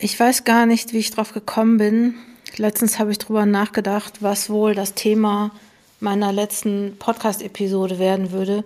Ich 0.00 0.18
weiß 0.18 0.44
gar 0.44 0.64
nicht, 0.64 0.92
wie 0.92 0.98
ich 0.98 1.10
drauf 1.10 1.32
gekommen 1.32 1.76
bin. 1.76 2.14
Letztens 2.56 3.00
habe 3.00 3.10
ich 3.10 3.18
drüber 3.18 3.46
nachgedacht, 3.46 4.22
was 4.22 4.48
wohl 4.48 4.76
das 4.76 4.94
Thema 4.94 5.50
meiner 5.98 6.32
letzten 6.32 6.94
Podcast-Episode 7.00 7.98
werden 7.98 8.30
würde, 8.30 8.62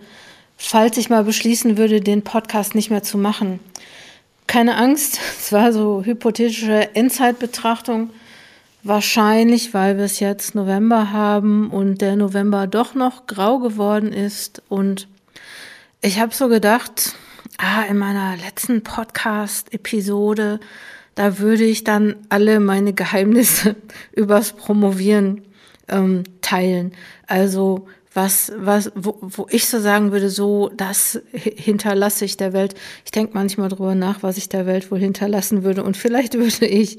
falls 0.58 0.98
ich 0.98 1.08
mal 1.08 1.24
beschließen 1.24 1.78
würde, 1.78 2.02
den 2.02 2.20
Podcast 2.20 2.74
nicht 2.74 2.90
mehr 2.90 3.02
zu 3.02 3.16
machen. 3.16 3.60
Keine 4.46 4.76
Angst, 4.76 5.20
es 5.40 5.52
war 5.52 5.72
so 5.72 6.02
hypothetische 6.04 6.94
Endzeitbetrachtung. 6.94 8.10
Wahrscheinlich, 8.82 9.72
weil 9.72 9.96
wir 9.96 10.04
es 10.04 10.20
jetzt 10.20 10.54
November 10.54 11.12
haben 11.12 11.70
und 11.70 12.02
der 12.02 12.16
November 12.16 12.66
doch 12.66 12.94
noch 12.94 13.26
grau 13.26 13.58
geworden 13.58 14.12
ist. 14.12 14.60
Und 14.68 15.08
ich 16.02 16.20
habe 16.20 16.34
so 16.34 16.48
gedacht, 16.48 17.14
ah, 17.56 17.84
in 17.88 17.96
meiner 17.96 18.36
letzten 18.36 18.82
Podcast-Episode, 18.82 20.60
da 21.14 21.38
würde 21.38 21.64
ich 21.64 21.84
dann 21.84 22.16
alle 22.28 22.60
meine 22.60 22.92
Geheimnisse 22.92 23.76
übers 24.12 24.52
Promovieren 24.52 25.42
ähm, 25.88 26.24
teilen. 26.40 26.92
Also 27.26 27.86
was, 28.14 28.52
was, 28.56 28.92
wo, 28.94 29.16
wo 29.20 29.46
ich 29.50 29.66
so 29.66 29.80
sagen 29.80 30.12
würde, 30.12 30.28
so, 30.28 30.70
das 30.76 31.20
hinterlasse 31.32 32.24
ich 32.24 32.36
der 32.36 32.52
Welt. 32.52 32.74
Ich 33.04 33.10
denke 33.10 33.32
manchmal 33.34 33.68
drüber 33.68 33.94
nach, 33.94 34.22
was 34.22 34.36
ich 34.36 34.48
der 34.48 34.66
Welt 34.66 34.90
wohl 34.90 34.98
hinterlassen 34.98 35.64
würde. 35.64 35.82
Und 35.82 35.96
vielleicht 35.96 36.34
würde 36.38 36.66
ich 36.66 36.98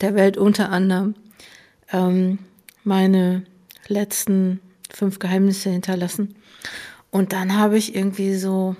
der 0.00 0.14
Welt 0.14 0.36
unter 0.36 0.70
anderem 0.70 1.14
ähm, 1.92 2.38
meine 2.84 3.44
letzten 3.86 4.60
fünf 4.90 5.18
Geheimnisse 5.18 5.70
hinterlassen. 5.70 6.34
Und 7.10 7.32
dann 7.32 7.56
habe 7.56 7.78
ich 7.78 7.94
irgendwie 7.94 8.34
so 8.34 8.76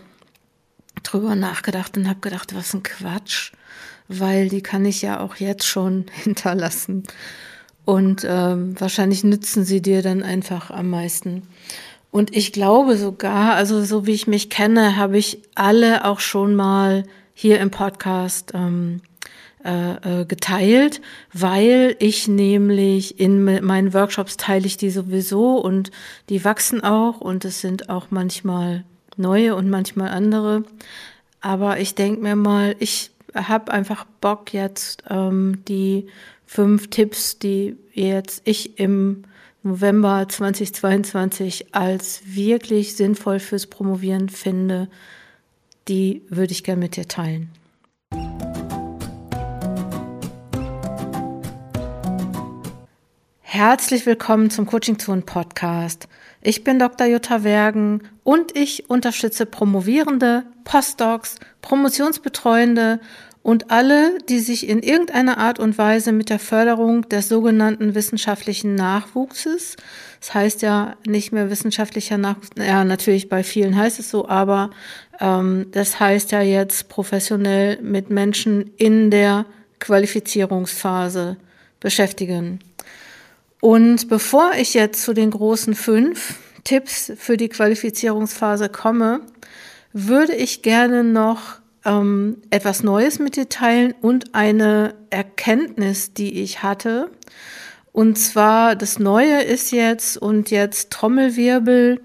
drüber 1.02 1.34
nachgedacht 1.34 1.96
und 1.96 2.08
habe 2.08 2.20
gedacht, 2.20 2.54
was 2.54 2.74
ein 2.74 2.82
Quatsch, 2.82 3.52
weil 4.08 4.48
die 4.48 4.62
kann 4.62 4.84
ich 4.84 5.02
ja 5.02 5.20
auch 5.20 5.36
jetzt 5.36 5.66
schon 5.66 6.06
hinterlassen. 6.24 7.04
Und 7.84 8.26
ähm, 8.28 8.78
wahrscheinlich 8.78 9.24
nützen 9.24 9.64
sie 9.64 9.80
dir 9.80 10.02
dann 10.02 10.22
einfach 10.22 10.70
am 10.70 10.90
meisten. 10.90 11.44
Und 12.10 12.36
ich 12.36 12.52
glaube 12.52 12.96
sogar, 12.96 13.54
also 13.54 13.82
so 13.84 14.06
wie 14.06 14.12
ich 14.12 14.26
mich 14.26 14.50
kenne, 14.50 14.96
habe 14.96 15.18
ich 15.18 15.42
alle 15.54 16.04
auch 16.04 16.20
schon 16.20 16.54
mal 16.54 17.04
hier 17.34 17.60
im 17.60 17.70
Podcast 17.70 18.52
ähm, 18.54 19.00
äh, 19.64 20.20
äh, 20.20 20.24
geteilt, 20.24 21.00
weil 21.32 21.96
ich 21.98 22.28
nämlich 22.28 23.20
in 23.20 23.44
meinen 23.44 23.92
Workshops 23.92 24.36
teile 24.36 24.66
ich 24.66 24.76
die 24.76 24.90
sowieso 24.90 25.56
und 25.56 25.90
die 26.28 26.44
wachsen 26.44 26.82
auch 26.82 27.20
und 27.20 27.44
es 27.44 27.60
sind 27.60 27.88
auch 27.90 28.06
manchmal 28.10 28.84
neue 29.16 29.54
und 29.54 29.68
manchmal 29.68 30.08
andere. 30.10 30.64
Aber 31.40 31.80
ich 31.80 31.94
denke 31.94 32.22
mir 32.22 32.36
mal, 32.36 32.76
ich 32.78 33.10
habe 33.46 33.70
einfach 33.70 34.04
Bock 34.20 34.52
jetzt 34.52 35.04
ähm, 35.08 35.62
die 35.68 36.06
fünf 36.46 36.88
Tipps, 36.88 37.38
die 37.38 37.76
jetzt 37.92 38.42
ich 38.44 38.78
im 38.80 39.24
November 39.62 40.26
2022 40.28 41.74
als 41.74 42.22
wirklich 42.24 42.96
sinnvoll 42.96 43.38
fürs 43.38 43.66
Promovieren 43.66 44.28
finde, 44.28 44.88
die 45.88 46.22
würde 46.28 46.52
ich 46.52 46.64
gerne 46.64 46.80
mit 46.80 46.96
dir 46.96 47.06
teilen. 47.06 47.50
Herzlich 53.40 54.06
willkommen 54.06 54.50
zum 54.50 54.66
Coaching 54.66 54.98
Zone 54.98 55.22
Podcast. 55.22 56.06
Ich 56.42 56.62
bin 56.62 56.78
Dr. 56.78 57.08
Jutta 57.08 57.42
Wergen 57.42 58.02
und 58.22 58.56
ich 58.56 58.88
unterstütze 58.88 59.46
Promovierende, 59.46 60.44
Postdocs, 60.62 61.36
Promotionsbetreuende 61.60 63.00
und 63.48 63.70
alle, 63.70 64.18
die 64.28 64.40
sich 64.40 64.68
in 64.68 64.82
irgendeiner 64.82 65.38
Art 65.38 65.58
und 65.58 65.78
Weise 65.78 66.12
mit 66.12 66.28
der 66.28 66.38
Förderung 66.38 67.08
des 67.08 67.30
sogenannten 67.30 67.94
wissenschaftlichen 67.94 68.74
Nachwuchses, 68.74 69.76
das 70.20 70.34
heißt 70.34 70.60
ja 70.60 70.98
nicht 71.06 71.32
mehr 71.32 71.48
wissenschaftlicher 71.48 72.18
Nachwuchs, 72.18 72.50
ja 72.58 72.84
natürlich 72.84 73.30
bei 73.30 73.42
vielen 73.42 73.74
heißt 73.74 74.00
es 74.00 74.10
so, 74.10 74.28
aber 74.28 74.68
ähm, 75.18 75.68
das 75.70 75.98
heißt 75.98 76.30
ja 76.32 76.42
jetzt 76.42 76.90
professionell 76.90 77.80
mit 77.80 78.10
Menschen 78.10 78.70
in 78.76 79.10
der 79.10 79.46
Qualifizierungsphase 79.78 81.38
beschäftigen. 81.80 82.58
Und 83.62 84.10
bevor 84.10 84.52
ich 84.58 84.74
jetzt 84.74 85.02
zu 85.02 85.14
den 85.14 85.30
großen 85.30 85.74
fünf 85.74 86.34
Tipps 86.64 87.12
für 87.16 87.38
die 87.38 87.48
Qualifizierungsphase 87.48 88.68
komme, 88.68 89.22
würde 89.94 90.34
ich 90.34 90.60
gerne 90.60 91.02
noch 91.02 91.60
ähm, 91.88 92.36
etwas 92.50 92.82
Neues 92.82 93.18
mit 93.18 93.36
dir 93.36 93.48
teilen 93.48 93.94
und 94.02 94.34
eine 94.34 94.94
Erkenntnis, 95.10 96.12
die 96.12 96.42
ich 96.42 96.62
hatte. 96.62 97.10
Und 97.92 98.18
zwar, 98.18 98.76
das 98.76 98.98
Neue 98.98 99.42
ist 99.42 99.72
jetzt 99.72 100.18
und 100.18 100.50
jetzt 100.50 100.90
Trommelwirbel. 100.90 102.00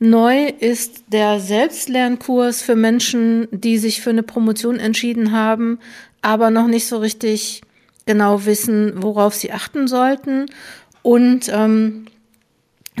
Neu 0.00 0.46
ist 0.46 1.04
der 1.08 1.38
Selbstlernkurs 1.38 2.62
für 2.62 2.76
Menschen, 2.76 3.48
die 3.50 3.78
sich 3.78 4.00
für 4.00 4.10
eine 4.10 4.22
Promotion 4.22 4.78
entschieden 4.78 5.32
haben, 5.32 5.78
aber 6.22 6.50
noch 6.50 6.66
nicht 6.66 6.86
so 6.86 6.98
richtig 6.98 7.60
genau 8.06 8.46
wissen, 8.46 8.94
worauf 8.96 9.34
sie 9.34 9.52
achten 9.52 9.86
sollten. 9.86 10.46
Und 11.02 11.48
ähm, 11.52 12.06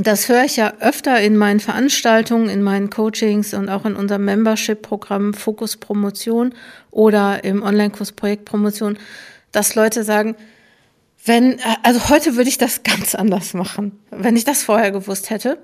das 0.00 0.28
höre 0.28 0.44
ich 0.44 0.56
ja 0.56 0.74
öfter 0.80 1.20
in 1.20 1.36
meinen 1.36 1.60
Veranstaltungen, 1.60 2.48
in 2.48 2.62
meinen 2.62 2.90
Coachings 2.90 3.54
und 3.54 3.68
auch 3.68 3.84
in 3.84 3.96
unserem 3.96 4.24
Membership-Programm 4.24 5.34
Fokus 5.34 5.76
Promotion 5.76 6.54
oder 6.90 7.42
im 7.44 7.62
Online-Kurs 7.62 8.12
Projekt 8.12 8.44
Promotion, 8.44 8.98
dass 9.52 9.74
Leute 9.74 10.04
sagen, 10.04 10.36
wenn, 11.24 11.58
also 11.82 12.08
heute 12.08 12.36
würde 12.36 12.48
ich 12.48 12.58
das 12.58 12.82
ganz 12.84 13.14
anders 13.14 13.54
machen, 13.54 13.98
wenn 14.10 14.36
ich 14.36 14.44
das 14.44 14.62
vorher 14.62 14.92
gewusst 14.92 15.30
hätte. 15.30 15.58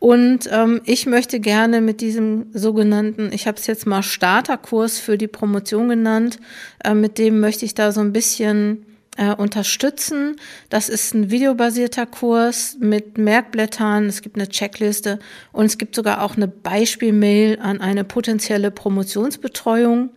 Und 0.00 0.48
ähm, 0.52 0.80
ich 0.84 1.06
möchte 1.06 1.40
gerne 1.40 1.80
mit 1.80 2.00
diesem 2.00 2.46
sogenannten, 2.52 3.32
ich 3.32 3.48
habe 3.48 3.58
es 3.58 3.66
jetzt 3.66 3.84
mal 3.84 4.02
Starterkurs 4.02 4.98
für 4.98 5.18
die 5.18 5.26
Promotion 5.26 5.88
genannt, 5.88 6.38
äh, 6.84 6.94
mit 6.94 7.18
dem 7.18 7.40
möchte 7.40 7.64
ich 7.64 7.74
da 7.74 7.90
so 7.90 8.00
ein 8.00 8.12
bisschen 8.12 8.86
äh, 9.18 9.34
unterstützen. 9.34 10.36
Das 10.70 10.88
ist 10.88 11.12
ein 11.14 11.30
videobasierter 11.30 12.06
Kurs 12.06 12.76
mit 12.80 13.18
Merkblättern. 13.18 14.06
Es 14.06 14.22
gibt 14.22 14.36
eine 14.36 14.48
Checkliste 14.48 15.18
und 15.52 15.66
es 15.66 15.76
gibt 15.76 15.94
sogar 15.94 16.22
auch 16.22 16.36
eine 16.36 16.48
Beispielmail 16.48 17.58
an 17.60 17.80
eine 17.80 18.04
potenzielle 18.04 18.70
Promotionsbetreuung. 18.70 20.10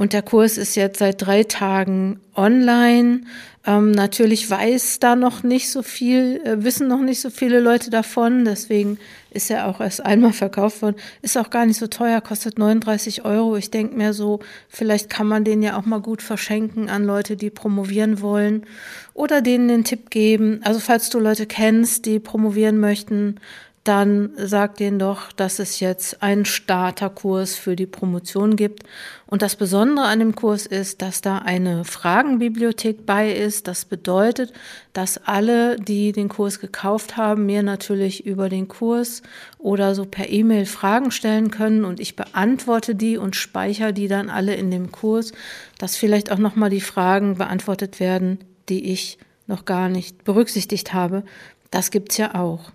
Und 0.00 0.14
der 0.14 0.22
Kurs 0.22 0.56
ist 0.56 0.76
jetzt 0.76 1.00
seit 1.00 1.20
drei 1.20 1.42
Tagen 1.42 2.20
online. 2.34 3.20
Ähm, 3.66 3.90
natürlich 3.90 4.48
weiß 4.48 4.98
da 4.98 5.14
noch 5.14 5.42
nicht 5.42 5.70
so 5.70 5.82
viel, 5.82 6.40
äh, 6.42 6.64
wissen 6.64 6.88
noch 6.88 7.02
nicht 7.02 7.20
so 7.20 7.28
viele 7.28 7.60
Leute 7.60 7.90
davon. 7.90 8.46
Deswegen 8.46 8.96
ist 9.30 9.50
er 9.50 9.68
auch 9.68 9.78
erst 9.78 10.02
einmal 10.02 10.32
verkauft 10.44 10.80
worden. 10.80 10.96
Ist 11.20 11.36
auch 11.36 11.50
gar 11.50 11.66
nicht 11.66 11.78
so 11.78 11.86
teuer, 11.86 12.22
kostet 12.22 12.58
39 12.58 13.26
Euro. 13.26 13.58
Ich 13.58 13.70
denke 13.70 13.94
mir 13.94 14.14
so, 14.14 14.40
vielleicht 14.70 15.10
kann 15.10 15.26
man 15.26 15.44
den 15.44 15.62
ja 15.62 15.78
auch 15.78 15.84
mal 15.84 16.00
gut 16.00 16.22
verschenken 16.22 16.88
an 16.88 17.04
Leute, 17.04 17.36
die 17.36 17.50
promovieren 17.50 18.22
wollen 18.22 18.64
oder 19.12 19.42
denen 19.42 19.68
den 19.68 19.84
Tipp 19.84 20.08
geben. 20.08 20.62
Also 20.64 20.80
falls 20.80 21.10
du 21.10 21.18
Leute 21.18 21.44
kennst, 21.44 22.06
die 22.06 22.20
promovieren 22.20 22.78
möchten, 22.78 23.38
dann 23.84 24.32
sag 24.36 24.76
denen 24.76 24.98
doch, 24.98 25.32
dass 25.32 25.58
es 25.58 25.80
jetzt 25.80 26.22
einen 26.22 26.44
Starterkurs 26.44 27.54
für 27.54 27.76
die 27.76 27.86
Promotion 27.86 28.56
gibt. 28.56 28.82
Und 29.26 29.40
das 29.40 29.56
Besondere 29.56 30.04
an 30.04 30.18
dem 30.18 30.34
Kurs 30.34 30.66
ist, 30.66 31.00
dass 31.00 31.22
da 31.22 31.38
eine 31.38 31.84
Fragenbibliothek 31.84 33.06
bei 33.06 33.32
ist. 33.32 33.68
Das 33.68 33.86
bedeutet, 33.86 34.52
dass 34.92 35.26
alle, 35.26 35.76
die 35.76 36.12
den 36.12 36.28
Kurs 36.28 36.60
gekauft 36.60 37.16
haben, 37.16 37.46
mir 37.46 37.62
natürlich 37.62 38.26
über 38.26 38.50
den 38.50 38.68
Kurs 38.68 39.22
oder 39.56 39.94
so 39.94 40.04
per 40.04 40.28
E-Mail 40.28 40.66
Fragen 40.66 41.10
stellen 41.10 41.50
können 41.50 41.86
und 41.86 42.00
ich 42.00 42.16
beantworte 42.16 42.94
die 42.94 43.16
und 43.16 43.34
speichere 43.34 43.94
die 43.94 44.08
dann 44.08 44.28
alle 44.28 44.56
in 44.56 44.70
dem 44.70 44.92
Kurs, 44.92 45.32
dass 45.78 45.96
vielleicht 45.96 46.30
auch 46.30 46.38
nochmal 46.38 46.70
die 46.70 46.82
Fragen 46.82 47.36
beantwortet 47.38 47.98
werden, 47.98 48.40
die 48.68 48.92
ich 48.92 49.16
noch 49.46 49.64
gar 49.64 49.88
nicht 49.88 50.24
berücksichtigt 50.24 50.92
habe. 50.92 51.24
Das 51.70 51.90
gibt's 51.90 52.18
ja 52.18 52.34
auch. 52.34 52.72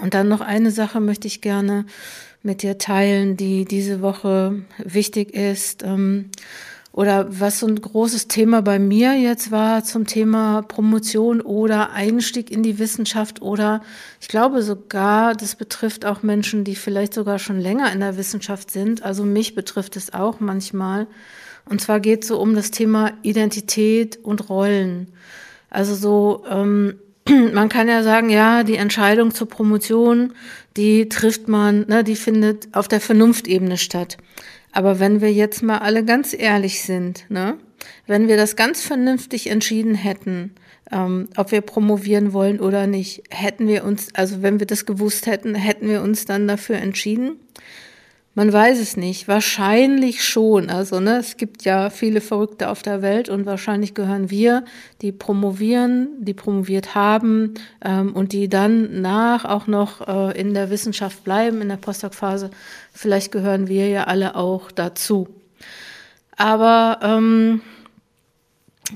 Und 0.00 0.14
dann 0.14 0.28
noch 0.28 0.40
eine 0.40 0.70
Sache 0.70 1.00
möchte 1.00 1.26
ich 1.26 1.40
gerne 1.40 1.86
mit 2.42 2.62
dir 2.62 2.78
teilen, 2.78 3.36
die 3.36 3.64
diese 3.64 4.02
Woche 4.02 4.62
wichtig 4.78 5.34
ist. 5.34 5.82
Ähm, 5.82 6.30
oder 6.96 7.26
was 7.28 7.58
so 7.58 7.66
ein 7.66 7.78
großes 7.78 8.26
Thema 8.26 8.62
bei 8.62 8.78
mir 8.78 9.12
jetzt 9.20 9.50
war 9.50 9.84
zum 9.84 10.06
Thema 10.06 10.62
Promotion 10.62 11.42
oder 11.42 11.90
Einstieg 11.90 12.50
in 12.50 12.62
die 12.62 12.78
Wissenschaft 12.78 13.42
oder 13.42 13.82
ich 14.18 14.28
glaube 14.28 14.62
sogar, 14.62 15.34
das 15.34 15.56
betrifft 15.56 16.06
auch 16.06 16.22
Menschen, 16.22 16.64
die 16.64 16.74
vielleicht 16.74 17.12
sogar 17.12 17.38
schon 17.38 17.60
länger 17.60 17.92
in 17.92 18.00
der 18.00 18.16
Wissenschaft 18.16 18.70
sind. 18.70 19.02
Also 19.02 19.24
mich 19.24 19.54
betrifft 19.54 19.96
es 19.96 20.14
auch 20.14 20.40
manchmal. 20.40 21.06
Und 21.68 21.82
zwar 21.82 22.00
geht 22.00 22.22
es 22.22 22.28
so 22.28 22.40
um 22.40 22.54
das 22.54 22.70
Thema 22.70 23.12
Identität 23.20 24.18
und 24.22 24.48
Rollen. 24.48 25.08
Also 25.68 25.94
so, 25.94 26.44
ähm, 26.48 26.98
man 27.52 27.68
kann 27.68 27.88
ja 27.88 28.02
sagen, 28.02 28.30
ja, 28.30 28.62
die 28.62 28.76
Entscheidung 28.76 29.34
zur 29.34 29.48
Promotion, 29.48 30.32
die 30.76 31.08
trifft 31.08 31.48
man, 31.48 31.86
ne, 31.88 32.04
die 32.04 32.16
findet 32.16 32.68
auf 32.72 32.88
der 32.88 33.00
Vernunftebene 33.00 33.78
statt. 33.78 34.16
Aber 34.72 35.00
wenn 35.00 35.20
wir 35.20 35.32
jetzt 35.32 35.62
mal 35.62 35.78
alle 35.78 36.04
ganz 36.04 36.34
ehrlich 36.38 36.82
sind, 36.82 37.24
ne, 37.28 37.56
wenn 38.06 38.28
wir 38.28 38.36
das 38.36 38.56
ganz 38.56 38.82
vernünftig 38.82 39.48
entschieden 39.48 39.94
hätten, 39.94 40.54
ähm, 40.92 41.28
ob 41.36 41.50
wir 41.50 41.62
promovieren 41.62 42.32
wollen 42.32 42.60
oder 42.60 42.86
nicht, 42.86 43.24
hätten 43.30 43.66
wir 43.66 43.84
uns, 43.84 44.14
also 44.14 44.42
wenn 44.42 44.60
wir 44.60 44.66
das 44.66 44.86
gewusst 44.86 45.26
hätten, 45.26 45.54
hätten 45.54 45.88
wir 45.88 46.02
uns 46.02 46.26
dann 46.26 46.46
dafür 46.46 46.76
entschieden. 46.76 47.40
Man 48.36 48.52
weiß 48.52 48.80
es 48.80 48.98
nicht. 48.98 49.28
Wahrscheinlich 49.28 50.22
schon. 50.22 50.68
Also, 50.68 51.00
ne, 51.00 51.16
es 51.16 51.38
gibt 51.38 51.64
ja 51.64 51.88
viele 51.88 52.20
Verrückte 52.20 52.68
auf 52.68 52.82
der 52.82 53.00
Welt 53.00 53.30
und 53.30 53.46
wahrscheinlich 53.46 53.94
gehören 53.94 54.28
wir, 54.28 54.66
die 55.00 55.10
promovieren, 55.10 56.10
die 56.18 56.34
promoviert 56.34 56.94
haben 56.94 57.54
ähm, 57.82 58.12
und 58.12 58.34
die 58.34 58.50
dann 58.50 59.00
nach 59.00 59.46
auch 59.46 59.66
noch 59.66 60.06
äh, 60.06 60.38
in 60.38 60.52
der 60.52 60.68
Wissenschaft 60.68 61.24
bleiben, 61.24 61.62
in 61.62 61.70
der 61.70 61.78
Postdoc-Phase. 61.78 62.50
Vielleicht 62.92 63.32
gehören 63.32 63.68
wir 63.68 63.88
ja 63.88 64.04
alle 64.04 64.36
auch 64.36 64.70
dazu. 64.70 65.28
Aber 66.36 66.98
ähm, 67.02 67.62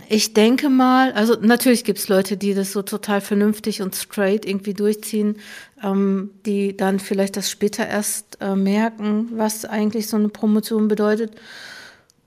ich 0.08 0.34
denke 0.34 0.68
mal, 0.68 1.12
also 1.12 1.36
natürlich 1.40 1.84
gibt 1.84 1.98
es 1.98 2.08
Leute, 2.08 2.36
die 2.36 2.54
das 2.54 2.72
so 2.72 2.82
total 2.82 3.20
vernünftig 3.20 3.82
und 3.82 3.96
straight 3.96 4.44
irgendwie 4.44 4.74
durchziehen, 4.74 5.36
ähm, 5.82 6.30
die 6.46 6.76
dann 6.76 7.00
vielleicht 7.00 7.36
das 7.36 7.50
später 7.50 7.86
erst 7.86 8.38
äh, 8.40 8.54
merken, 8.54 9.30
was 9.32 9.64
eigentlich 9.64 10.06
so 10.06 10.16
eine 10.16 10.28
Promotion 10.28 10.86
bedeutet. 10.86 11.32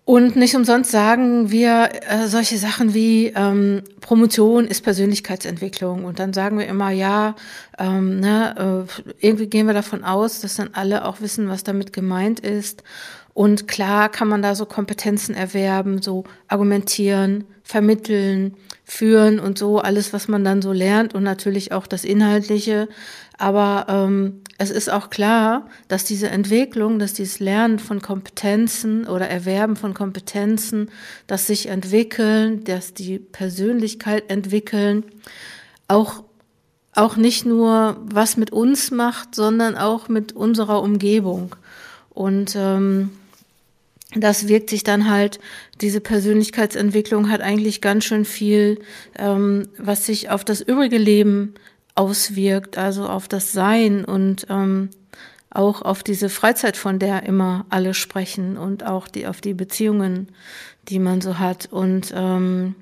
Und 0.05 0.35
nicht 0.35 0.53
umsonst 0.53 0.91
sagen 0.91 1.49
wir 1.49 1.89
äh, 2.09 2.27
solche 2.27 2.57
Sachen 2.57 2.93
wie 2.93 3.27
ähm, 3.27 3.83
Promotion 4.01 4.67
ist 4.67 4.81
Persönlichkeitsentwicklung. 4.83 6.03
Und 6.03 6.19
dann 6.19 6.33
sagen 6.33 6.59
wir 6.59 6.67
immer, 6.67 6.89
ja, 6.91 7.35
ähm, 7.79 8.19
ne, 8.19 8.85
äh, 8.91 9.25
irgendwie 9.25 9.47
gehen 9.47 9.65
wir 9.65 9.73
davon 9.73 10.03
aus, 10.03 10.41
dass 10.41 10.55
dann 10.55 10.71
alle 10.73 11.05
auch 11.05 11.21
wissen, 11.21 11.47
was 11.47 11.63
damit 11.63 11.93
gemeint 11.93 12.41
ist. 12.41 12.83
Und 13.33 13.67
klar 13.67 14.09
kann 14.09 14.27
man 14.27 14.41
da 14.41 14.53
so 14.53 14.65
Kompetenzen 14.65 15.33
erwerben, 15.33 16.01
so 16.01 16.23
argumentieren, 16.47 17.45
vermitteln, 17.63 18.55
führen 18.83 19.39
und 19.39 19.57
so, 19.57 19.79
alles, 19.79 20.13
was 20.13 20.27
man 20.27 20.43
dann 20.43 20.61
so 20.61 20.71
lernt 20.71 21.15
und 21.15 21.23
natürlich 21.23 21.71
auch 21.71 21.87
das 21.87 22.03
Inhaltliche. 22.03 22.89
Aber 23.37 23.87
ähm, 23.89 24.41
es 24.59 24.69
ist 24.69 24.91
auch 24.91 25.09
klar, 25.09 25.67
dass 25.87 26.03
diese 26.03 26.29
Entwicklung, 26.29 26.99
dass 26.99 27.13
dieses 27.13 27.39
Lernen 27.39 27.79
von 27.79 28.01
Kompetenzen 28.01 29.07
oder 29.07 29.27
Erwerben 29.27 29.75
von 29.75 29.93
Kompetenzen, 29.93 30.91
das 31.25 31.47
sich 31.47 31.67
entwickeln, 31.69 32.63
dass 32.65 32.93
die 32.93 33.17
Persönlichkeit 33.17 34.29
entwickeln, 34.29 35.05
auch 35.87 36.23
auch 36.95 37.15
nicht 37.15 37.43
nur 37.43 37.97
was 38.03 38.37
mit 38.37 38.51
uns 38.51 38.91
macht, 38.91 39.33
sondern 39.33 39.75
auch 39.75 40.09
mit 40.09 40.33
unserer 40.33 40.83
Umgebung. 40.83 41.55
Und 42.11 42.55
ähm, 42.55 43.09
das 44.15 44.47
wirkt 44.47 44.69
sich 44.69 44.83
dann 44.83 45.09
halt, 45.09 45.39
diese 45.81 46.01
Persönlichkeitsentwicklung 46.01 47.29
hat 47.29 47.41
eigentlich 47.41 47.81
ganz 47.81 48.05
schön 48.05 48.25
viel, 48.25 48.79
ähm, 49.17 49.67
was 49.77 50.05
sich 50.05 50.29
auf 50.29 50.43
das 50.43 50.61
übrige 50.61 50.97
Leben 50.97 51.55
auswirkt, 51.95 52.77
also 52.77 53.07
auf 53.07 53.27
das 53.27 53.51
Sein 53.51 54.05
und 54.05 54.47
ähm, 54.49 54.89
auch 55.49 55.81
auf 55.83 56.03
diese 56.03 56.29
Freizeit, 56.29 56.77
von 56.77 56.99
der 56.99 57.23
immer 57.23 57.65
alle 57.69 57.93
sprechen 57.93 58.57
und 58.57 58.85
auch 58.85 59.07
die, 59.07 59.27
auf 59.27 59.41
die 59.41 59.53
Beziehungen, 59.53 60.29
die 60.89 60.99
man 60.99 61.21
so 61.21 61.37
hat. 61.37 61.67
Und 61.71 62.11
ähm, 62.15 62.75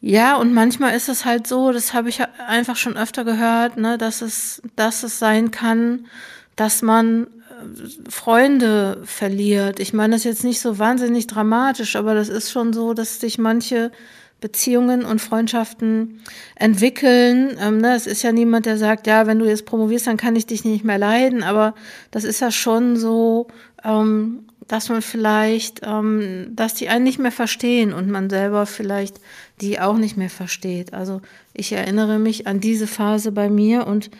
ja, 0.00 0.36
und 0.36 0.52
manchmal 0.52 0.94
ist 0.94 1.08
es 1.08 1.24
halt 1.24 1.46
so, 1.46 1.72
das 1.72 1.94
habe 1.94 2.08
ich 2.08 2.20
einfach 2.46 2.76
schon 2.76 2.96
öfter 2.96 3.24
gehört, 3.24 3.76
ne, 3.76 3.98
dass 3.98 4.20
es, 4.20 4.62
dass 4.74 5.02
es 5.02 5.18
sein 5.18 5.50
kann, 5.50 6.06
dass 6.56 6.82
man 6.82 7.28
Freunde 8.08 9.02
verliert. 9.04 9.80
Ich 9.80 9.92
meine 9.92 10.16
das 10.16 10.24
jetzt 10.24 10.44
nicht 10.44 10.60
so 10.60 10.78
wahnsinnig 10.78 11.26
dramatisch, 11.26 11.96
aber 11.96 12.14
das 12.14 12.28
ist 12.28 12.50
schon 12.50 12.72
so, 12.72 12.94
dass 12.94 13.20
sich 13.20 13.38
manche 13.38 13.90
Beziehungen 14.40 15.04
und 15.04 15.20
Freundschaften 15.20 16.20
entwickeln. 16.56 17.56
Ähm, 17.58 17.78
ne, 17.78 17.94
es 17.94 18.06
ist 18.06 18.22
ja 18.22 18.32
niemand, 18.32 18.66
der 18.66 18.76
sagt, 18.76 19.06
ja, 19.06 19.26
wenn 19.26 19.38
du 19.38 19.46
jetzt 19.46 19.64
promovierst, 19.64 20.06
dann 20.06 20.18
kann 20.18 20.36
ich 20.36 20.46
dich 20.46 20.64
nicht 20.64 20.84
mehr 20.84 20.98
leiden. 20.98 21.42
Aber 21.42 21.74
das 22.10 22.24
ist 22.24 22.40
ja 22.40 22.50
schon 22.50 22.96
so, 22.96 23.48
ähm, 23.82 24.46
dass 24.68 24.88
man 24.88 25.00
vielleicht, 25.00 25.80
ähm, 25.84 26.48
dass 26.50 26.74
die 26.74 26.88
einen 26.88 27.04
nicht 27.04 27.18
mehr 27.18 27.32
verstehen 27.32 27.92
und 27.92 28.10
man 28.10 28.28
selber 28.28 28.66
vielleicht 28.66 29.20
die 29.60 29.80
auch 29.80 29.96
nicht 29.96 30.16
mehr 30.16 30.30
versteht. 30.30 30.92
Also 30.92 31.22
ich 31.54 31.72
erinnere 31.72 32.18
mich 32.18 32.46
an 32.46 32.60
diese 32.60 32.86
Phase 32.86 33.32
bei 33.32 33.48
mir 33.48 33.86
und 33.86 34.10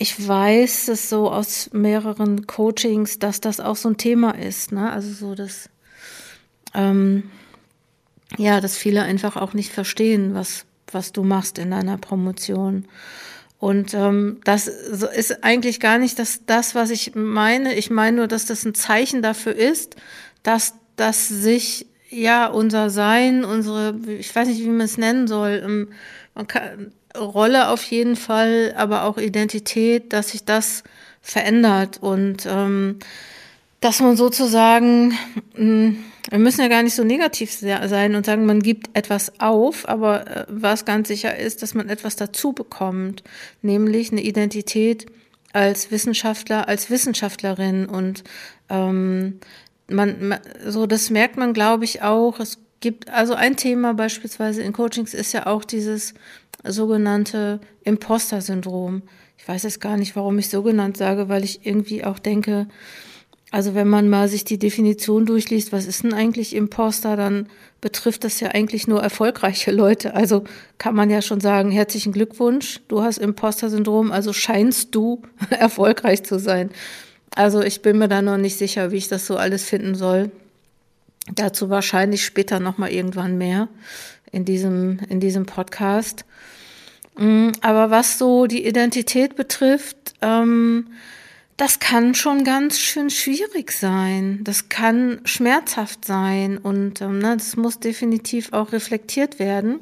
ich 0.00 0.26
weiß 0.26 0.88
es 0.88 1.10
so 1.10 1.30
aus 1.30 1.68
mehreren 1.74 2.46
Coachings, 2.46 3.18
dass 3.18 3.38
das 3.42 3.60
auch 3.60 3.76
so 3.76 3.90
ein 3.90 3.98
Thema 3.98 4.30
ist. 4.30 4.72
Ne? 4.72 4.90
Also 4.90 5.12
so 5.12 5.34
das, 5.34 5.68
ähm, 6.72 7.30
ja, 8.38 8.62
dass 8.62 8.78
viele 8.78 9.02
einfach 9.02 9.36
auch 9.36 9.52
nicht 9.52 9.70
verstehen, 9.70 10.32
was, 10.32 10.64
was 10.90 11.12
du 11.12 11.22
machst 11.22 11.58
in 11.58 11.70
deiner 11.70 11.98
Promotion. 11.98 12.86
Und 13.58 13.92
ähm, 13.92 14.40
das 14.44 14.68
ist 14.68 15.44
eigentlich 15.44 15.80
gar 15.80 15.98
nicht 15.98 16.18
das, 16.18 16.46
das, 16.46 16.74
was 16.74 16.88
ich 16.88 17.14
meine. 17.14 17.74
Ich 17.74 17.90
meine 17.90 18.16
nur, 18.16 18.26
dass 18.26 18.46
das 18.46 18.64
ein 18.64 18.74
Zeichen 18.74 19.20
dafür 19.20 19.54
ist, 19.54 19.96
dass, 20.42 20.72
dass 20.96 21.28
sich 21.28 21.86
ja 22.08 22.46
unser 22.46 22.88
Sein, 22.88 23.44
unsere, 23.44 23.94
ich 24.18 24.34
weiß 24.34 24.48
nicht, 24.48 24.62
wie 24.62 24.68
man 24.68 24.80
es 24.80 24.96
nennen 24.96 25.26
soll, 25.26 25.60
ähm, 25.62 25.88
man 26.34 26.46
kann, 26.46 26.92
Rolle 27.16 27.68
auf 27.68 27.82
jeden 27.84 28.16
Fall, 28.16 28.74
aber 28.76 29.04
auch 29.04 29.18
Identität, 29.18 30.12
dass 30.12 30.30
sich 30.30 30.44
das 30.44 30.84
verändert 31.20 31.98
und 32.00 32.46
ähm, 32.46 32.98
dass 33.80 34.00
man 34.00 34.16
sozusagen, 34.16 35.14
hm, 35.54 35.98
wir 36.28 36.38
müssen 36.38 36.60
ja 36.60 36.68
gar 36.68 36.82
nicht 36.82 36.94
so 36.94 37.02
negativ 37.02 37.52
sein 37.52 38.14
und 38.14 38.26
sagen, 38.26 38.44
man 38.46 38.60
gibt 38.60 38.96
etwas 38.96 39.40
auf, 39.40 39.88
aber 39.88 40.26
äh, 40.26 40.46
was 40.48 40.84
ganz 40.84 41.08
sicher 41.08 41.36
ist, 41.36 41.62
dass 41.62 41.74
man 41.74 41.88
etwas 41.88 42.16
dazu 42.16 42.52
bekommt, 42.52 43.22
nämlich 43.62 44.12
eine 44.12 44.22
Identität 44.22 45.06
als 45.52 45.90
Wissenschaftler, 45.90 46.68
als 46.68 46.90
Wissenschaftlerin 46.90 47.86
und 47.86 48.22
ähm, 48.68 49.40
man, 49.88 50.38
so 50.64 50.86
das 50.86 51.10
merkt 51.10 51.36
man, 51.36 51.52
glaube 51.52 51.84
ich, 51.84 52.02
auch. 52.02 52.38
Es 52.38 52.58
gibt 52.80 53.10
also 53.10 53.34
ein 53.34 53.56
Thema 53.56 53.94
beispielsweise 53.94 54.62
in 54.62 54.72
Coachings 54.72 55.14
ist 55.14 55.32
ja 55.32 55.46
auch 55.46 55.64
dieses 55.64 56.14
sogenannte 56.64 57.60
Imposter-Syndrom. 57.84 59.02
Ich 59.38 59.48
weiß 59.48 59.62
jetzt 59.62 59.80
gar 59.80 59.96
nicht, 59.96 60.16
warum 60.16 60.38
ich 60.38 60.48
so 60.48 60.62
genannt 60.62 60.96
sage, 60.96 61.28
weil 61.28 61.44
ich 61.44 61.64
irgendwie 61.66 62.04
auch 62.04 62.18
denke, 62.18 62.66
also 63.50 63.74
wenn 63.74 63.88
man 63.88 64.08
mal 64.08 64.28
sich 64.28 64.44
die 64.44 64.58
Definition 64.58 65.26
durchliest, 65.26 65.72
was 65.72 65.86
ist 65.86 66.04
denn 66.04 66.14
eigentlich 66.14 66.54
Imposter, 66.54 67.16
dann 67.16 67.48
betrifft 67.80 68.22
das 68.22 68.38
ja 68.38 68.50
eigentlich 68.50 68.86
nur 68.86 69.02
erfolgreiche 69.02 69.72
Leute. 69.72 70.14
Also 70.14 70.44
kann 70.78 70.94
man 70.94 71.10
ja 71.10 71.20
schon 71.20 71.40
sagen, 71.40 71.70
herzlichen 71.72 72.12
Glückwunsch, 72.12 72.80
du 72.86 73.02
hast 73.02 73.18
Imposter-Syndrom, 73.18 74.12
also 74.12 74.32
scheinst 74.32 74.94
du 74.94 75.22
erfolgreich 75.50 76.22
zu 76.22 76.38
sein. 76.38 76.70
Also 77.34 77.62
ich 77.62 77.82
bin 77.82 77.98
mir 77.98 78.08
da 78.08 78.22
noch 78.22 78.38
nicht 78.38 78.56
sicher, 78.56 78.92
wie 78.92 78.96
ich 78.96 79.08
das 79.08 79.26
so 79.26 79.36
alles 79.36 79.64
finden 79.64 79.94
soll. 79.94 80.30
Dazu 81.34 81.70
wahrscheinlich 81.70 82.24
später 82.24 82.60
nochmal 82.60 82.90
irgendwann 82.90 83.36
mehr 83.36 83.68
in 84.32 84.44
diesem, 84.44 85.00
in 85.08 85.20
diesem 85.20 85.46
Podcast. 85.46 86.24
Mm, 87.16 87.50
aber 87.60 87.90
was 87.90 88.18
so 88.18 88.46
die 88.46 88.66
Identität 88.66 89.36
betrifft, 89.36 90.14
ähm, 90.22 90.86
das 91.56 91.78
kann 91.78 92.14
schon 92.14 92.44
ganz 92.44 92.78
schön 92.78 93.10
schwierig 93.10 93.72
sein. 93.72 94.40
Das 94.44 94.70
kann 94.70 95.20
schmerzhaft 95.24 96.06
sein 96.06 96.56
und 96.56 97.02
ähm, 97.02 97.18
ne, 97.18 97.36
das 97.36 97.56
muss 97.56 97.78
definitiv 97.78 98.54
auch 98.54 98.72
reflektiert 98.72 99.38
werden. 99.38 99.80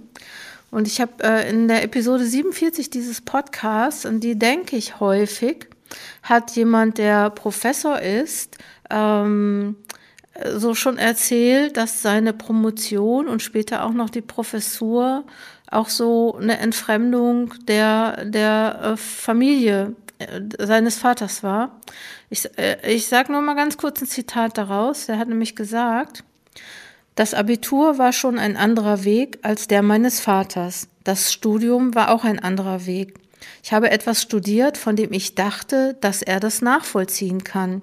Und 0.71 0.89
ich 0.89 1.01
habe 1.01 1.23
äh, 1.23 1.49
in 1.49 1.69
der 1.69 1.85
Episode 1.85 2.25
47 2.25 2.91
dieses 2.91 3.21
Podcasts, 3.21 4.05
an 4.05 4.21
die 4.21 4.37
denke 4.37 4.77
ich 4.77 5.01
häufig, 5.01 5.67
hat 6.23 6.57
jemand, 6.57 6.99
der 6.99 7.31
Professor 7.31 8.01
ist, 8.01 8.59
ähm, 8.91 9.77
so 10.55 10.75
schon 10.75 10.99
erzählt, 10.99 11.77
dass 11.77 12.03
seine 12.03 12.33
Promotion 12.33 13.29
und 13.29 13.43
später 13.43 13.85
auch 13.85 13.93
noch 13.93 14.11
die 14.11 14.21
Professur 14.21 15.25
auch 15.71 15.89
so 15.89 16.37
eine 16.37 16.59
Entfremdung 16.59 17.55
der, 17.67 18.25
der 18.25 18.81
äh, 18.83 18.97
Familie 18.97 19.95
äh, 20.19 20.41
seines 20.59 20.97
Vaters 20.97 21.43
war. 21.43 21.81
Ich, 22.31 22.49
äh, 22.59 22.79
ich 22.91 23.07
sage 23.07 23.33
nur 23.33 23.43
mal 23.43 23.55
ganz 23.55 23.77
kurz 23.77 24.01
ein 24.01 24.07
Zitat 24.07 24.57
daraus. 24.57 25.07
Der 25.07 25.19
hat 25.19 25.29
nämlich 25.29 25.57
gesagt, 25.57 26.25
das 27.15 27.35
Abitur 27.35 27.99
war 27.99 28.13
schon 28.13 28.39
ein 28.39 28.57
anderer 28.57 29.05
Weg 29.05 29.41
als 29.43 29.67
der 29.67 29.83
meines 29.83 30.21
Vaters. 30.21 30.89
Das 31.05 31.33
Studium 31.33 31.95
war 31.95 32.11
auch 32.11 32.25
ein 32.25 32.39
anderer 32.39 32.87
Weg. 32.87 33.15
Ich 33.63 33.73
habe 33.73 33.91
etwas 33.91 34.23
studiert, 34.23 34.79
von 34.79 34.97
dem 34.97 35.13
ich 35.13 35.35
dachte, 35.35 35.97
dass 36.01 36.23
er 36.23 36.41
das 36.41 36.63
nachvollziehen 36.63 37.45
kann. 37.45 37.83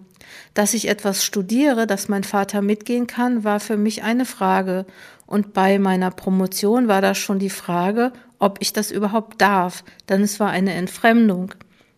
Dass 0.53 0.73
ich 0.73 0.87
etwas 0.87 1.23
studiere, 1.23 1.87
dass 1.87 2.07
mein 2.07 2.23
Vater 2.23 2.61
mitgehen 2.61 3.07
kann, 3.07 3.43
war 3.43 3.59
für 3.59 3.77
mich 3.77 4.03
eine 4.03 4.25
Frage. 4.25 4.85
Und 5.25 5.53
bei 5.53 5.79
meiner 5.79 6.11
Promotion 6.11 6.87
war 6.87 7.01
das 7.01 7.17
schon 7.17 7.39
die 7.39 7.49
Frage, 7.49 8.13
ob 8.39 8.57
ich 8.61 8.73
das 8.73 8.91
überhaupt 8.91 9.41
darf, 9.41 9.83
denn 10.09 10.21
es 10.21 10.39
war 10.39 10.49
eine 10.49 10.73
Entfremdung. 10.73 11.53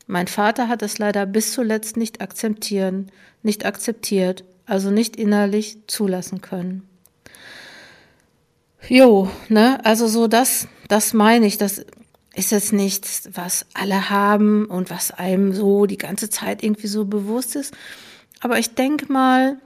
Mein 0.05 0.27
Vater 0.27 0.69
hat 0.69 0.81
es 0.81 0.97
leider 0.97 1.25
bis 1.25 1.51
zuletzt 1.51 1.97
nicht 1.97 2.21
akzeptieren, 2.21 3.11
nicht 3.43 3.65
akzeptiert, 3.65 4.45
also 4.65 4.89
nicht 4.89 5.15
innerlich 5.15 5.79
zulassen 5.87 6.41
können. 6.41 6.87
Jo, 8.87 9.29
ne, 9.49 9.83
also 9.83 10.07
so 10.07 10.27
das, 10.27 10.67
das 10.87 11.13
meine 11.13 11.45
ich, 11.45 11.57
das 11.57 11.85
ist 12.35 12.51
jetzt 12.51 12.71
nichts, 12.71 13.29
was 13.33 13.65
alle 13.73 14.09
haben 14.09 14.65
und 14.65 14.89
was 14.89 15.11
einem 15.11 15.53
so 15.53 15.87
die 15.87 15.97
ganze 15.97 16.29
Zeit 16.29 16.63
irgendwie 16.63 16.87
so 16.87 17.05
bewusst 17.05 17.55
ist. 17.55 17.73
Aber 18.41 18.59
ich 18.59 18.75
denke 18.75 19.11
mal, 19.11 19.57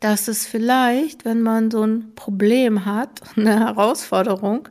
dass 0.00 0.28
es 0.28 0.46
vielleicht, 0.46 1.24
wenn 1.24 1.42
man 1.42 1.70
so 1.70 1.84
ein 1.84 2.12
Problem 2.14 2.84
hat, 2.84 3.22
eine 3.36 3.60
Herausforderung 3.60 4.68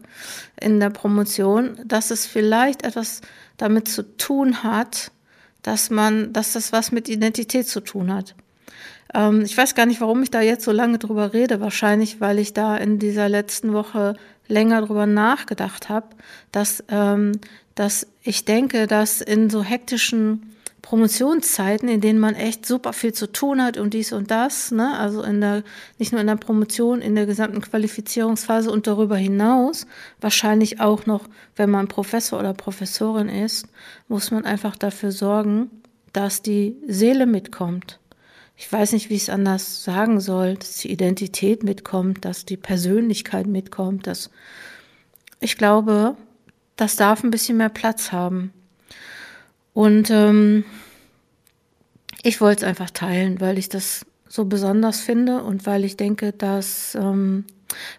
in 0.60 0.80
der 0.80 0.90
Promotion, 0.90 1.78
dass 1.86 2.12
es 2.12 2.26
vielleicht 2.26 2.84
etwas 2.84 3.22
damit 3.58 3.88
zu 3.88 4.18
tun 4.18 4.64
hat, 4.64 5.12
dass 5.62 5.90
man, 5.90 6.34
dass 6.34 6.54
das 6.54 6.72
was 6.72 6.92
mit 6.92 7.08
Identität 7.08 7.68
zu 7.68 7.80
tun 7.80 8.14
hat. 8.14 8.36
Ähm, 9.14 9.42
ich 9.42 9.58
weiß 9.58 9.76
gar 9.76 9.86
nicht, 9.86 10.02
warum 10.02 10.24
ich 10.24 10.32
da 10.32 10.42
jetzt 10.42 10.66
so 10.66 10.72
lange 10.72 10.98
drüber 10.98 11.34
rede. 11.34 11.62
Wahrscheinlich, 11.62 12.20
weil 12.20 12.40
ich 12.40 12.54
da 12.54 12.76
in 12.76 13.00
dieser 13.00 13.30
letzten 13.30 13.74
Woche 13.74 14.16
länger 14.48 14.82
drüber 14.82 15.06
nachgedacht 15.06 15.90
habe, 15.90 16.08
dass, 16.52 16.84
ähm, 16.90 17.34
dass 17.76 18.08
ich 18.24 18.46
denke, 18.46 18.88
dass 18.88 19.22
in 19.22 19.50
so 19.50 19.64
hektischen 19.64 20.53
Promotionszeiten, 20.84 21.88
in 21.88 22.02
denen 22.02 22.20
man 22.20 22.36
echt 22.36 22.66
super 22.66 22.92
viel 22.92 23.14
zu 23.14 23.32
tun 23.32 23.64
hat 23.64 23.78
und 23.78 23.94
dies 23.94 24.12
und 24.12 24.30
das, 24.30 24.70
ne? 24.70 25.00
also 25.00 25.24
in 25.24 25.40
der, 25.40 25.64
nicht 25.98 26.12
nur 26.12 26.20
in 26.20 26.28
der 26.28 26.36
Promotion, 26.36 27.02
in 27.02 27.16
der 27.16 27.26
gesamten 27.26 27.62
Qualifizierungsphase 27.62 28.70
und 28.70 28.86
darüber 28.86 29.16
hinaus, 29.16 29.88
wahrscheinlich 30.20 30.82
auch 30.82 31.06
noch, 31.06 31.30
wenn 31.56 31.70
man 31.70 31.88
Professor 31.88 32.38
oder 32.38 32.54
Professorin 32.54 33.30
ist, 33.30 33.66
muss 34.10 34.30
man 34.30 34.44
einfach 34.44 34.76
dafür 34.76 35.14
sorgen, 35.14 35.72
dass 36.12 36.42
die 36.42 36.76
Seele 36.86 37.28
mitkommt. 37.28 38.00
Ich 38.58 38.72
weiß 38.72 38.92
nicht, 38.92 39.10
wie 39.10 39.16
ich 39.16 39.24
es 39.24 39.30
anders 39.30 39.86
sagen 39.86 40.20
soll, 40.20 40.56
dass 40.56 40.80
die 40.80 40.92
Identität 40.92 41.64
mitkommt, 41.64 42.26
dass 42.26 42.44
die 42.44 42.58
Persönlichkeit 42.58 43.48
mitkommt, 43.48 44.06
dass 44.06 44.30
ich 45.40 45.58
glaube, 45.58 46.18
das 46.76 46.98
darf 46.98 47.24
ein 47.24 47.32
bisschen 47.32 47.58
mehr 47.58 47.70
Platz 47.70 48.12
haben. 48.12 48.52
Und 49.74 50.10
ähm, 50.10 50.66
ich 52.22 52.42
wollte 52.42 52.64
es 52.64 52.70
einfach 52.70 52.90
teilen, 52.90 53.42
weil 53.42 53.58
ich 53.58 53.70
das 53.70 54.06
so 54.28 54.46
besonders 54.46 55.02
finde 55.02 55.44
und 55.44 55.66
weil 55.66 55.84
ich 55.84 55.98
denke, 55.98 56.32
dass, 56.32 56.96
ähm, 56.96 57.46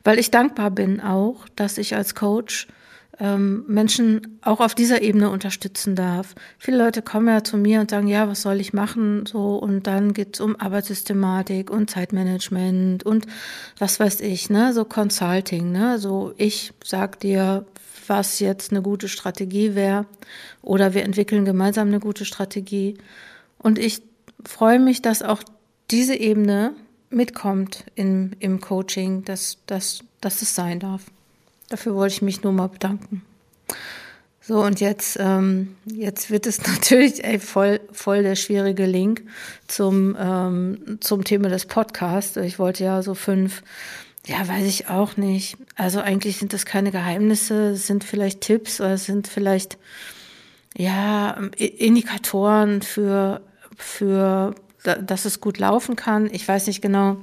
weil 0.02 0.18
ich 0.18 0.30
dankbar 0.30 0.70
bin 0.70 1.00
auch, 1.00 1.48
dass 1.56 1.78
ich 1.78 1.94
als 1.94 2.14
Coach 2.14 2.66
ähm, 3.20 3.64
Menschen 3.68 4.38
auch 4.42 4.60
auf 4.60 4.74
dieser 4.74 5.02
Ebene 5.02 5.30
unterstützen 5.30 5.94
darf. 5.94 6.34
Viele 6.58 6.78
Leute 6.78 7.02
kommen 7.02 7.28
ja 7.28 7.44
zu 7.44 7.56
mir 7.56 7.80
und 7.80 7.90
sagen, 7.90 8.08
ja, 8.08 8.28
was 8.28 8.42
soll 8.42 8.60
ich 8.60 8.72
machen? 8.72 9.26
So, 9.26 9.56
und 9.56 9.86
dann 9.86 10.14
geht 10.14 10.34
es 10.34 10.40
um 10.40 10.58
Arbeitssystematik 10.58 11.70
und 11.70 11.90
Zeitmanagement 11.90 13.04
und 13.04 13.26
was 13.78 14.00
weiß 14.00 14.20
ich, 14.20 14.50
ne, 14.50 14.72
so 14.72 14.84
Consulting, 14.84 15.70
ne? 15.70 15.98
So, 15.98 16.34
ich 16.36 16.72
sag 16.82 17.20
dir, 17.20 17.64
was 18.08 18.40
jetzt 18.40 18.70
eine 18.70 18.82
gute 18.82 19.08
Strategie 19.08 19.74
wäre 19.74 20.06
oder 20.62 20.94
wir 20.94 21.02
entwickeln 21.02 21.44
gemeinsam 21.44 21.88
eine 21.88 22.00
gute 22.00 22.24
Strategie. 22.24 22.96
Und 23.58 23.78
ich 23.78 24.02
freue 24.44 24.78
mich, 24.78 25.02
dass 25.02 25.22
auch 25.22 25.42
diese 25.90 26.16
Ebene 26.16 26.74
mitkommt 27.10 27.84
im, 27.94 28.32
im 28.40 28.60
Coaching, 28.60 29.24
dass, 29.24 29.58
dass, 29.66 30.00
dass 30.20 30.42
es 30.42 30.54
sein 30.54 30.80
darf. 30.80 31.02
Dafür 31.68 31.94
wollte 31.94 32.14
ich 32.14 32.22
mich 32.22 32.42
nur 32.42 32.52
mal 32.52 32.68
bedanken. 32.68 33.22
So, 34.46 34.62
und 34.62 34.80
jetzt, 34.80 35.16
ähm, 35.18 35.74
jetzt 35.86 36.30
wird 36.30 36.46
es 36.46 36.62
natürlich 36.66 37.24
ey, 37.24 37.38
voll, 37.38 37.80
voll 37.92 38.22
der 38.22 38.36
schwierige 38.36 38.84
Link 38.84 39.22
zum, 39.68 40.16
ähm, 40.18 40.98
zum 41.00 41.24
Thema 41.24 41.48
des 41.48 41.64
Podcasts. 41.64 42.36
Ich 42.36 42.58
wollte 42.58 42.84
ja 42.84 43.02
so 43.02 43.14
fünf 43.14 43.62
ja, 44.26 44.46
weiß 44.46 44.66
ich 44.66 44.88
auch 44.88 45.16
nicht. 45.16 45.56
Also 45.76 46.00
eigentlich 46.00 46.38
sind 46.38 46.52
das 46.52 46.64
keine 46.64 46.90
Geheimnisse, 46.90 47.76
sind 47.76 48.04
vielleicht 48.04 48.40
Tipps 48.40 48.80
oder 48.80 48.96
sind 48.96 49.28
vielleicht 49.28 49.78
ja 50.76 51.32
Indikatoren 51.56 52.82
für 52.82 53.42
für 53.76 54.54
dass 54.84 55.24
es 55.24 55.40
gut 55.40 55.58
laufen 55.58 55.96
kann. 55.96 56.28
Ich 56.32 56.46
weiß 56.46 56.66
nicht 56.66 56.82
genau. 56.82 57.16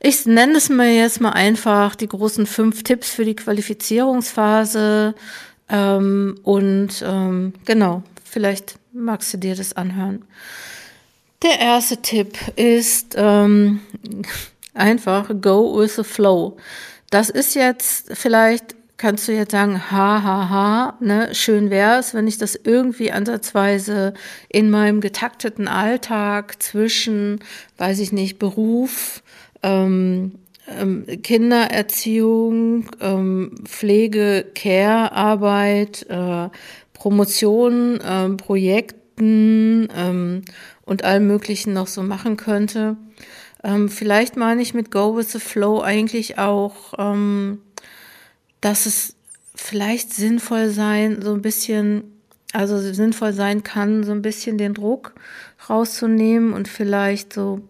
Ich 0.00 0.26
nenne 0.26 0.56
es 0.56 0.68
mir 0.68 0.94
jetzt 0.94 1.20
mal 1.20 1.32
einfach 1.32 1.94
die 1.94 2.08
großen 2.08 2.46
fünf 2.46 2.82
Tipps 2.82 3.10
für 3.10 3.24
die 3.24 3.36
Qualifizierungsphase. 3.36 5.14
Ähm, 5.68 6.38
und 6.42 7.04
ähm, 7.06 7.52
genau, 7.64 8.02
vielleicht 8.24 8.76
magst 8.92 9.32
du 9.32 9.38
dir 9.38 9.54
das 9.54 9.74
anhören. 9.74 10.24
Der 11.42 11.60
erste 11.60 11.98
Tipp 11.98 12.36
ist, 12.56 13.14
ähm, 13.16 13.80
Einfach 14.74 15.30
go 15.40 15.78
with 15.78 15.96
the 15.96 16.04
flow. 16.04 16.56
Das 17.10 17.28
ist 17.30 17.54
jetzt 17.54 18.16
vielleicht 18.16 18.76
kannst 19.00 19.26
du 19.28 19.32
jetzt 19.32 19.52
sagen, 19.52 19.90
ha, 19.90 20.22
ha, 20.22 20.50
ha, 20.50 20.98
ne, 21.00 21.34
schön 21.34 21.70
wär's, 21.70 22.12
wenn 22.12 22.28
ich 22.28 22.36
das 22.36 22.54
irgendwie 22.54 23.10
ansatzweise 23.10 24.12
in 24.50 24.68
meinem 24.68 25.00
getakteten 25.00 25.68
Alltag 25.68 26.62
zwischen, 26.62 27.40
weiß 27.78 27.98
ich 28.00 28.12
nicht, 28.12 28.38
Beruf, 28.38 29.22
ähm, 29.62 30.32
ähm, 30.68 31.06
Kindererziehung, 31.22 32.90
ähm, 33.00 33.54
Pflege, 33.64 34.44
Care-Arbeit, 34.54 36.06
äh, 36.10 36.50
Promotion, 36.92 37.98
ähm, 38.06 38.36
Projekten 38.36 39.88
ähm, 39.96 40.42
und 40.82 41.04
allem 41.04 41.26
Möglichen 41.26 41.72
noch 41.72 41.86
so 41.86 42.02
machen 42.02 42.36
könnte. 42.36 42.98
Ähm, 43.62 43.88
vielleicht 43.88 44.36
meine 44.36 44.62
ich 44.62 44.74
mit 44.74 44.90
Go 44.90 45.16
with 45.16 45.32
the 45.32 45.40
Flow 45.40 45.80
eigentlich 45.80 46.38
auch, 46.38 46.94
ähm, 46.98 47.60
dass 48.60 48.86
es 48.86 49.16
vielleicht 49.54 50.14
sinnvoll 50.14 50.70
sein, 50.70 51.20
so 51.22 51.34
ein 51.34 51.42
bisschen, 51.42 52.04
also 52.52 52.78
sinnvoll 52.78 53.32
sein 53.32 53.62
kann, 53.62 54.04
so 54.04 54.12
ein 54.12 54.22
bisschen 54.22 54.56
den 54.56 54.74
Druck 54.74 55.14
rauszunehmen 55.68 56.52
und 56.52 56.68
vielleicht 56.68 57.34
so, 57.34 57.68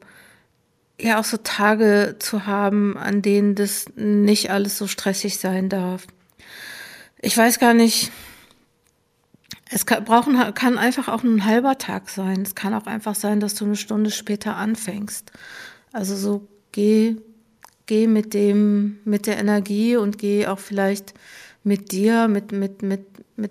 ja, 1.00 1.18
auch 1.18 1.24
so 1.24 1.38
Tage 1.38 2.16
zu 2.18 2.46
haben, 2.46 2.96
an 2.96 3.22
denen 3.22 3.54
das 3.54 3.86
nicht 3.96 4.50
alles 4.50 4.78
so 4.78 4.86
stressig 4.86 5.38
sein 5.38 5.68
darf. 5.68 6.06
Ich 7.20 7.36
weiß 7.36 7.58
gar 7.58 7.74
nicht, 7.74 8.12
es 9.72 9.86
kann, 9.86 10.04
brauchen, 10.04 10.54
kann 10.54 10.78
einfach 10.78 11.08
auch 11.08 11.22
ein 11.22 11.44
halber 11.44 11.78
Tag 11.78 12.08
sein. 12.08 12.42
Es 12.42 12.54
kann 12.54 12.74
auch 12.74 12.86
einfach 12.86 13.14
sein, 13.14 13.40
dass 13.40 13.54
du 13.54 13.64
eine 13.64 13.76
Stunde 13.76 14.10
später 14.10 14.56
anfängst. 14.56 15.30
Also 15.92 16.16
so 16.16 16.48
geh, 16.72 17.16
geh 17.86 18.06
mit 18.06 18.34
dem, 18.34 19.00
mit 19.04 19.26
der 19.26 19.38
Energie 19.38 19.96
und 19.96 20.18
geh 20.18 20.46
auch 20.46 20.58
vielleicht 20.58 21.14
mit 21.64 21.92
dir, 21.92 22.28
mit, 22.28 22.52
mit, 22.52 22.82
mit, 22.82 23.06
mit, 23.36 23.50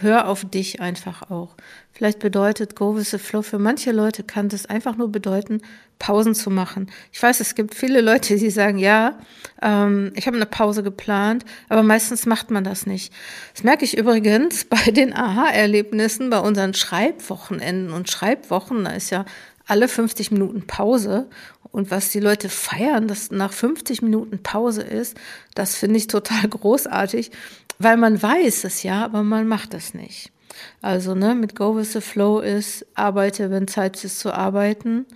hör 0.00 0.28
auf 0.28 0.44
dich 0.44 0.80
einfach 0.80 1.30
auch. 1.30 1.56
Vielleicht 1.92 2.20
bedeutet 2.20 2.76
Go 2.76 2.96
with 2.96 3.10
the 3.10 3.18
Flow 3.18 3.42
für 3.42 3.58
manche 3.58 3.92
Leute 3.92 4.22
kann 4.22 4.48
das 4.48 4.66
einfach 4.66 4.96
nur 4.96 5.10
bedeuten, 5.10 5.60
Pausen 5.98 6.34
zu 6.34 6.48
machen. 6.48 6.90
Ich 7.12 7.22
weiß, 7.22 7.40
es 7.40 7.54
gibt 7.54 7.74
viele 7.74 8.00
Leute, 8.00 8.36
die 8.36 8.50
sagen, 8.50 8.78
ja, 8.78 9.18
ähm, 9.60 10.12
ich 10.14 10.26
habe 10.26 10.36
eine 10.36 10.46
Pause 10.46 10.82
geplant, 10.82 11.44
aber 11.68 11.82
meistens 11.82 12.24
macht 12.24 12.50
man 12.50 12.64
das 12.64 12.86
nicht. 12.86 13.12
Das 13.52 13.64
merke 13.64 13.84
ich 13.84 13.98
übrigens 13.98 14.64
bei 14.70 14.90
den 14.90 15.12
Aha-Erlebnissen, 15.14 16.30
bei 16.30 16.38
unseren 16.38 16.72
Schreibwochenenden 16.72 17.92
und 17.92 18.10
Schreibwochen. 18.10 18.84
Da 18.84 18.92
ist 18.92 19.10
ja 19.10 19.26
alle 19.66 19.86
50 19.86 20.30
Minuten 20.30 20.66
Pause 20.66 21.28
und 21.72 21.90
was 21.90 22.10
die 22.10 22.20
Leute 22.20 22.48
feiern, 22.48 23.08
dass 23.08 23.30
nach 23.30 23.52
50 23.52 24.02
Minuten 24.02 24.42
Pause 24.42 24.82
ist, 24.82 25.16
das 25.54 25.76
finde 25.76 25.96
ich 25.96 26.06
total 26.06 26.48
großartig, 26.50 27.30
weil 27.78 27.96
man 27.96 28.20
weiß 28.20 28.64
es 28.64 28.82
ja, 28.82 29.04
aber 29.04 29.22
man 29.22 29.46
macht 29.48 29.74
es 29.74 29.94
nicht. 29.94 30.32
Also 30.82 31.14
ne, 31.14 31.34
mit 31.34 31.54
Go 31.54 31.76
with 31.76 31.92
the 31.92 32.00
Flow 32.00 32.40
ist, 32.40 32.86
arbeite, 32.94 33.50
wenn 33.50 33.68
Zeit 33.68 34.02
ist 34.04 34.18
zu 34.18 34.32
arbeiten 34.32 35.06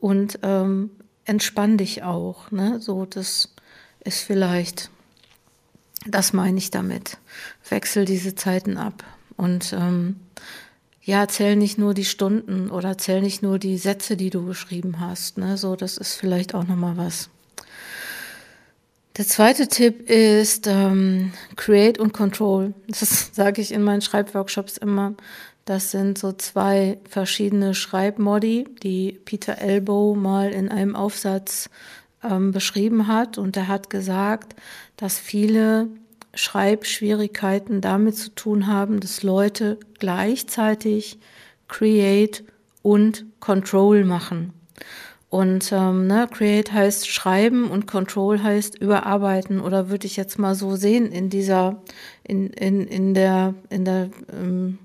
und 0.00 0.38
ähm, 0.42 0.90
entspann 1.24 1.78
dich 1.78 2.02
auch. 2.02 2.50
Ne? 2.50 2.80
So, 2.80 3.06
das 3.06 3.54
ist 4.04 4.20
vielleicht, 4.20 4.90
das 6.06 6.32
meine 6.32 6.58
ich 6.58 6.70
damit. 6.70 7.18
Wechsel 7.68 8.04
diese 8.04 8.34
Zeiten 8.34 8.76
ab. 8.76 9.04
Und 9.36 9.72
ähm, 9.72 10.16
ja, 11.04 11.26
zähl 11.26 11.56
nicht 11.56 11.78
nur 11.78 11.94
die 11.94 12.04
Stunden 12.04 12.70
oder 12.70 12.96
zähl 12.96 13.22
nicht 13.22 13.42
nur 13.42 13.58
die 13.58 13.76
Sätze, 13.76 14.16
die 14.16 14.30
du 14.30 14.46
geschrieben 14.46 15.00
hast. 15.00 15.36
Ne? 15.36 15.56
So, 15.56 15.74
das 15.74 15.96
ist 15.96 16.14
vielleicht 16.14 16.54
auch 16.54 16.64
nochmal 16.64 16.96
was. 16.96 17.28
Der 19.16 19.26
zweite 19.26 19.68
Tipp 19.68 20.08
ist 20.08 20.66
ähm, 20.66 21.32
Create 21.56 21.98
und 21.98 22.12
Control. 22.12 22.72
Das 22.86 23.30
sage 23.34 23.60
ich 23.60 23.72
in 23.72 23.82
meinen 23.82 24.00
Schreibworkshops 24.00 24.76
immer. 24.78 25.14
Das 25.64 25.90
sind 25.90 26.18
so 26.18 26.32
zwei 26.32 26.98
verschiedene 27.08 27.74
Schreibmodi, 27.74 28.66
die 28.82 29.20
Peter 29.24 29.58
Elbow 29.58 30.14
mal 30.14 30.50
in 30.50 30.68
einem 30.68 30.96
Aufsatz 30.96 31.68
ähm, 32.22 32.52
beschrieben 32.52 33.06
hat. 33.06 33.38
Und 33.38 33.56
er 33.56 33.68
hat 33.68 33.90
gesagt, 33.90 34.56
dass 34.96 35.18
viele 35.18 35.88
Schreibschwierigkeiten 36.34 37.80
damit 37.80 38.16
zu 38.16 38.34
tun 38.34 38.66
haben, 38.66 39.00
dass 39.00 39.22
Leute 39.22 39.78
gleichzeitig 39.98 41.18
Create 41.68 42.44
und 42.82 43.24
Control 43.40 44.04
machen. 44.04 44.52
Und 45.28 45.72
ähm, 45.72 46.06
ne, 46.06 46.28
Create 46.30 46.72
heißt 46.72 47.08
schreiben 47.08 47.70
und 47.70 47.86
Control 47.86 48.42
heißt 48.42 48.78
überarbeiten 48.78 49.60
oder 49.60 49.88
würde 49.88 50.06
ich 50.06 50.16
jetzt 50.16 50.38
mal 50.38 50.54
so 50.54 50.76
sehen 50.76 51.10
in 51.10 51.30
dieser, 51.30 51.82
in, 52.22 52.48
in, 52.50 52.86
in 52.86 53.14
der, 53.14 53.54
in 53.70 53.86
der 53.86 54.10
ähm, 54.30 54.78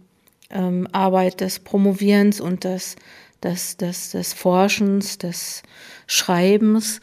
ähm, 0.50 0.88
Arbeit 0.94 1.42
des 1.42 1.60
Promovierens 1.60 2.40
und 2.40 2.64
des, 2.64 2.96
des, 3.44 3.76
des, 3.76 4.12
des 4.12 4.34
Forschens, 4.34 5.18
des 5.18 5.64
Schreibens. 6.08 7.02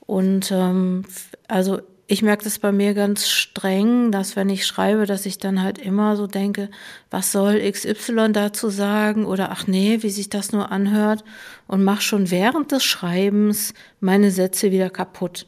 Und 0.00 0.50
ähm, 0.52 1.04
also 1.48 1.80
ich 2.06 2.22
merke 2.22 2.44
das 2.44 2.58
bei 2.58 2.72
mir 2.72 2.94
ganz 2.94 3.28
streng, 3.28 4.10
dass 4.10 4.36
wenn 4.36 4.48
ich 4.48 4.66
schreibe, 4.66 5.06
dass 5.06 5.24
ich 5.24 5.38
dann 5.38 5.62
halt 5.62 5.78
immer 5.78 6.16
so 6.16 6.26
denke, 6.26 6.68
was 7.10 7.32
soll 7.32 7.60
XY 7.70 8.32
dazu 8.32 8.68
sagen 8.70 9.24
oder 9.24 9.50
ach 9.50 9.66
nee, 9.66 10.02
wie 10.02 10.10
sich 10.10 10.28
das 10.28 10.52
nur 10.52 10.70
anhört 10.72 11.24
und 11.66 11.84
mache 11.84 12.02
schon 12.02 12.30
während 12.30 12.72
des 12.72 12.84
Schreibens 12.84 13.72
meine 14.00 14.30
Sätze 14.30 14.70
wieder 14.72 14.90
kaputt. 14.90 15.46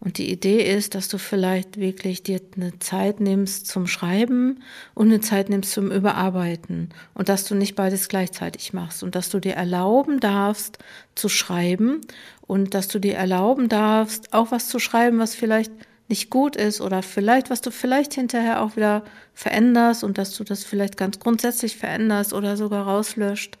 Und 0.00 0.18
die 0.18 0.30
Idee 0.30 0.62
ist, 0.62 0.94
dass 0.94 1.08
du 1.08 1.18
vielleicht 1.18 1.78
wirklich 1.78 2.22
dir 2.22 2.40
eine 2.56 2.78
Zeit 2.78 3.18
nimmst 3.18 3.66
zum 3.66 3.88
Schreiben 3.88 4.62
und 4.94 5.08
eine 5.08 5.20
Zeit 5.20 5.48
nimmst 5.48 5.72
zum 5.72 5.90
Überarbeiten. 5.90 6.90
Und 7.14 7.28
dass 7.28 7.44
du 7.44 7.56
nicht 7.56 7.74
beides 7.74 8.08
gleichzeitig 8.08 8.72
machst. 8.72 9.02
Und 9.02 9.16
dass 9.16 9.28
du 9.28 9.40
dir 9.40 9.54
erlauben 9.54 10.20
darfst 10.20 10.78
zu 11.16 11.28
schreiben. 11.28 12.00
Und 12.42 12.74
dass 12.74 12.86
du 12.86 13.00
dir 13.00 13.16
erlauben 13.16 13.68
darfst, 13.68 14.32
auch 14.32 14.52
was 14.52 14.68
zu 14.68 14.78
schreiben, 14.78 15.18
was 15.18 15.34
vielleicht 15.34 15.72
nicht 16.08 16.30
gut 16.30 16.56
ist 16.56 16.80
oder 16.80 17.02
vielleicht, 17.02 17.50
was 17.50 17.60
du 17.60 17.70
vielleicht 17.70 18.14
hinterher 18.14 18.62
auch 18.62 18.76
wieder 18.76 19.04
veränderst 19.34 20.04
und 20.04 20.16
dass 20.16 20.34
du 20.34 20.42
das 20.42 20.64
vielleicht 20.64 20.96
ganz 20.96 21.18
grundsätzlich 21.18 21.76
veränderst 21.76 22.32
oder 22.32 22.56
sogar 22.56 22.86
rauslöscht. 22.86 23.58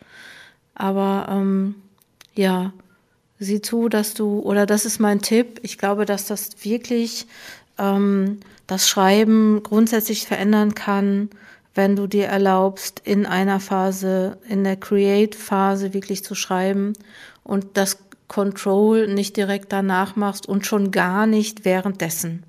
Aber 0.74 1.26
ähm, 1.30 1.74
ja, 2.34 2.72
sieh 3.38 3.60
zu, 3.60 3.88
dass 3.88 4.14
du, 4.14 4.40
oder 4.40 4.66
das 4.66 4.84
ist 4.84 4.98
mein 4.98 5.20
Tipp, 5.20 5.60
ich 5.62 5.78
glaube, 5.78 6.04
dass 6.04 6.26
das 6.26 6.64
wirklich 6.64 7.26
ähm, 7.78 8.40
das 8.66 8.88
Schreiben 8.88 9.62
grundsätzlich 9.62 10.26
verändern 10.26 10.74
kann, 10.74 11.30
wenn 11.74 11.94
du 11.94 12.06
dir 12.06 12.26
erlaubst, 12.26 13.00
in 13.04 13.24
einer 13.24 13.60
Phase, 13.60 14.38
in 14.48 14.64
der 14.64 14.76
Create-Phase 14.76 15.94
wirklich 15.94 16.24
zu 16.24 16.34
schreiben 16.34 16.94
und 17.44 17.64
das 17.74 17.98
Control 18.26 19.06
nicht 19.08 19.36
direkt 19.36 19.72
danach 19.72 20.16
machst 20.16 20.46
und 20.46 20.66
schon 20.66 20.90
gar 20.90 21.26
nicht 21.26 21.64
währenddessen. 21.64 22.42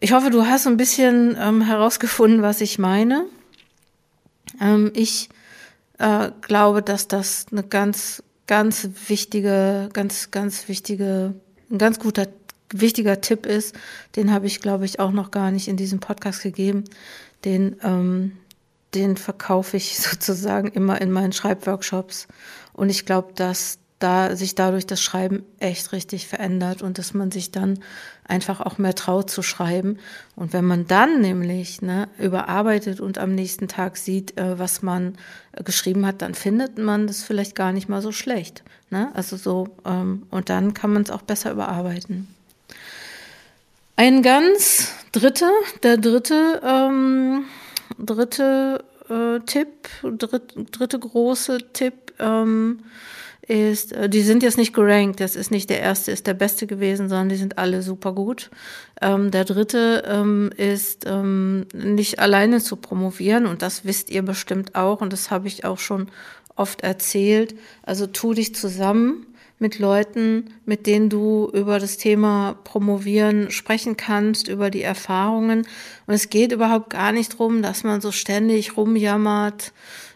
Ich 0.00 0.12
hoffe, 0.12 0.30
du 0.30 0.46
hast 0.46 0.66
ein 0.66 0.76
bisschen 0.76 1.36
ähm, 1.40 1.62
herausgefunden, 1.62 2.42
was 2.42 2.60
ich 2.60 2.78
meine. 2.78 3.24
Ähm, 4.60 4.92
ich 4.94 5.28
äh, 5.98 6.30
glaube, 6.42 6.82
dass 6.82 7.08
das 7.08 7.46
eine 7.50 7.62
ganz, 7.62 8.22
ganz 8.48 8.88
wichtige, 9.06 9.88
ganz, 9.92 10.32
ganz 10.32 10.66
wichtige, 10.66 11.34
ein 11.70 11.78
ganz 11.78 12.00
guter, 12.00 12.26
wichtiger 12.72 13.20
Tipp 13.20 13.46
ist. 13.46 13.76
Den 14.16 14.32
habe 14.32 14.46
ich, 14.46 14.60
glaube 14.60 14.84
ich, 14.84 14.98
auch 14.98 15.12
noch 15.12 15.30
gar 15.30 15.52
nicht 15.52 15.68
in 15.68 15.76
diesem 15.76 16.00
Podcast 16.00 16.42
gegeben. 16.42 16.82
Den, 17.44 17.76
ähm, 17.84 18.32
den 18.94 19.16
verkaufe 19.16 19.76
ich 19.76 19.98
sozusagen 20.00 20.68
immer 20.68 21.00
in 21.00 21.12
meinen 21.12 21.32
Schreibworkshops. 21.32 22.26
Und 22.72 22.90
ich 22.90 23.06
glaube, 23.06 23.32
dass 23.34 23.78
da 23.98 24.36
sich 24.36 24.54
dadurch 24.54 24.86
das 24.86 25.00
Schreiben 25.00 25.44
echt 25.58 25.92
richtig 25.92 26.28
verändert 26.28 26.82
und 26.82 26.98
dass 26.98 27.14
man 27.14 27.32
sich 27.32 27.50
dann 27.50 27.80
einfach 28.24 28.60
auch 28.60 28.78
mehr 28.78 28.94
traut 28.94 29.30
zu 29.30 29.42
schreiben. 29.42 29.98
Und 30.36 30.52
wenn 30.52 30.64
man 30.64 30.86
dann 30.86 31.20
nämlich 31.20 31.82
ne, 31.82 32.08
überarbeitet 32.18 33.00
und 33.00 33.18
am 33.18 33.34
nächsten 33.34 33.66
Tag 33.66 33.96
sieht, 33.96 34.38
äh, 34.38 34.58
was 34.58 34.82
man 34.82 35.16
äh, 35.52 35.64
geschrieben 35.64 36.06
hat, 36.06 36.22
dann 36.22 36.34
findet 36.34 36.78
man 36.78 37.06
das 37.06 37.22
vielleicht 37.22 37.56
gar 37.56 37.72
nicht 37.72 37.88
mal 37.88 38.02
so 38.02 38.12
schlecht. 38.12 38.62
Ne? 38.90 39.10
Also 39.14 39.36
so, 39.36 39.68
ähm, 39.84 40.26
und 40.30 40.48
dann 40.48 40.74
kann 40.74 40.92
man 40.92 41.02
es 41.02 41.10
auch 41.10 41.22
besser 41.22 41.50
überarbeiten. 41.50 42.28
Ein 43.96 44.22
ganz 44.22 44.92
dritter, 45.10 45.50
der 45.82 45.96
dritte, 45.96 46.60
ähm, 46.64 47.46
dritte 47.98 48.84
äh, 49.10 49.40
Tipp, 49.40 49.88
dritt, 50.02 50.54
dritte 50.70 50.98
große 51.00 51.58
Tipp, 51.72 52.12
ähm, 52.20 52.84
ist, 53.48 53.92
äh, 53.92 54.08
die 54.08 54.22
sind 54.22 54.42
jetzt 54.42 54.58
nicht 54.58 54.74
gerankt, 54.74 55.20
das 55.20 55.34
ist 55.34 55.50
nicht 55.50 55.70
der 55.70 55.80
erste, 55.80 56.12
ist 56.12 56.26
der 56.26 56.34
beste 56.34 56.66
gewesen, 56.66 57.08
sondern 57.08 57.28
die 57.28 57.36
sind 57.36 57.58
alle 57.58 57.82
super 57.82 58.12
gut. 58.12 58.50
Ähm, 59.00 59.30
der 59.30 59.44
dritte 59.44 60.04
ähm, 60.06 60.50
ist 60.56 61.06
ähm, 61.06 61.66
nicht 61.72 62.18
alleine 62.18 62.60
zu 62.60 62.76
promovieren 62.76 63.46
und 63.46 63.62
das 63.62 63.84
wisst 63.84 64.10
ihr 64.10 64.22
bestimmt 64.22 64.74
auch 64.74 65.00
und 65.00 65.12
das 65.12 65.30
habe 65.30 65.48
ich 65.48 65.64
auch 65.64 65.78
schon 65.78 66.08
oft 66.56 66.82
erzählt. 66.82 67.54
Also 67.82 68.06
tu 68.06 68.34
dich 68.34 68.54
zusammen 68.54 69.26
mit 69.58 69.78
Leuten, 69.78 70.54
mit 70.66 70.86
denen 70.86 71.08
du 71.08 71.50
über 71.52 71.78
das 71.78 71.96
Thema 71.96 72.56
Promovieren 72.64 73.50
sprechen 73.50 73.96
kannst, 73.96 74.48
über 74.48 74.70
die 74.70 74.82
Erfahrungen. 74.82 75.66
Und 76.06 76.14
es 76.14 76.30
geht 76.30 76.52
überhaupt 76.52 76.90
gar 76.90 77.12
nicht 77.12 77.38
drum, 77.38 77.62
dass 77.62 77.82
man 77.82 78.00
so 78.00 78.12
ständig 78.12 78.76
rumjammert 78.76 79.72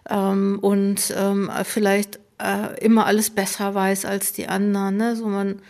ähm, 0.08 0.58
und 0.60 1.12
ähm, 1.16 1.50
vielleicht 1.64 2.20
äh, 2.42 2.84
immer 2.84 3.06
alles 3.06 3.30
besser 3.30 3.74
weiß 3.74 4.04
als 4.04 4.32
die 4.32 4.48
anderen. 4.48 4.96
Ne? 4.96 5.16
So 5.16 5.26
man 5.26 5.60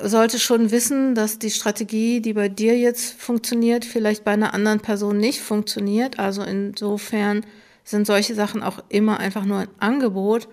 sollte 0.00 0.38
schon 0.38 0.70
wissen, 0.70 1.14
dass 1.14 1.38
die 1.38 1.50
Strategie, 1.50 2.20
die 2.20 2.32
bei 2.32 2.48
dir 2.48 2.76
jetzt 2.76 3.20
funktioniert, 3.20 3.84
vielleicht 3.84 4.24
bei 4.24 4.32
einer 4.32 4.54
anderen 4.54 4.80
Person 4.80 5.18
nicht 5.18 5.40
funktioniert. 5.40 6.18
Also 6.18 6.42
insofern 6.42 7.44
sind 7.84 8.06
solche 8.06 8.34
Sachen 8.34 8.62
auch 8.62 8.80
immer 8.88 9.18
einfach 9.18 9.44
nur 9.44 9.58
ein 9.58 9.68
Angebot. 9.78 10.48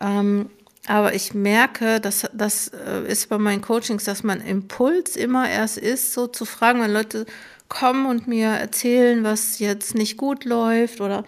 Ähm, 0.00 0.50
aber 0.86 1.14
ich 1.14 1.34
merke, 1.34 2.00
dass 2.00 2.28
das 2.32 2.68
äh, 2.68 3.06
ist 3.06 3.28
bei 3.28 3.38
meinen 3.38 3.60
Coachings, 3.60 4.04
dass 4.04 4.22
mein 4.22 4.40
Impuls 4.40 5.14
immer 5.14 5.48
erst 5.48 5.78
ist, 5.78 6.12
so 6.12 6.26
zu 6.26 6.44
fragen, 6.44 6.80
wenn 6.80 6.92
Leute 6.92 7.26
kommen 7.68 8.06
und 8.06 8.26
mir 8.26 8.48
erzählen, 8.48 9.22
was 9.22 9.58
jetzt 9.58 9.94
nicht 9.94 10.16
gut 10.16 10.44
läuft 10.44 11.00
oder 11.00 11.24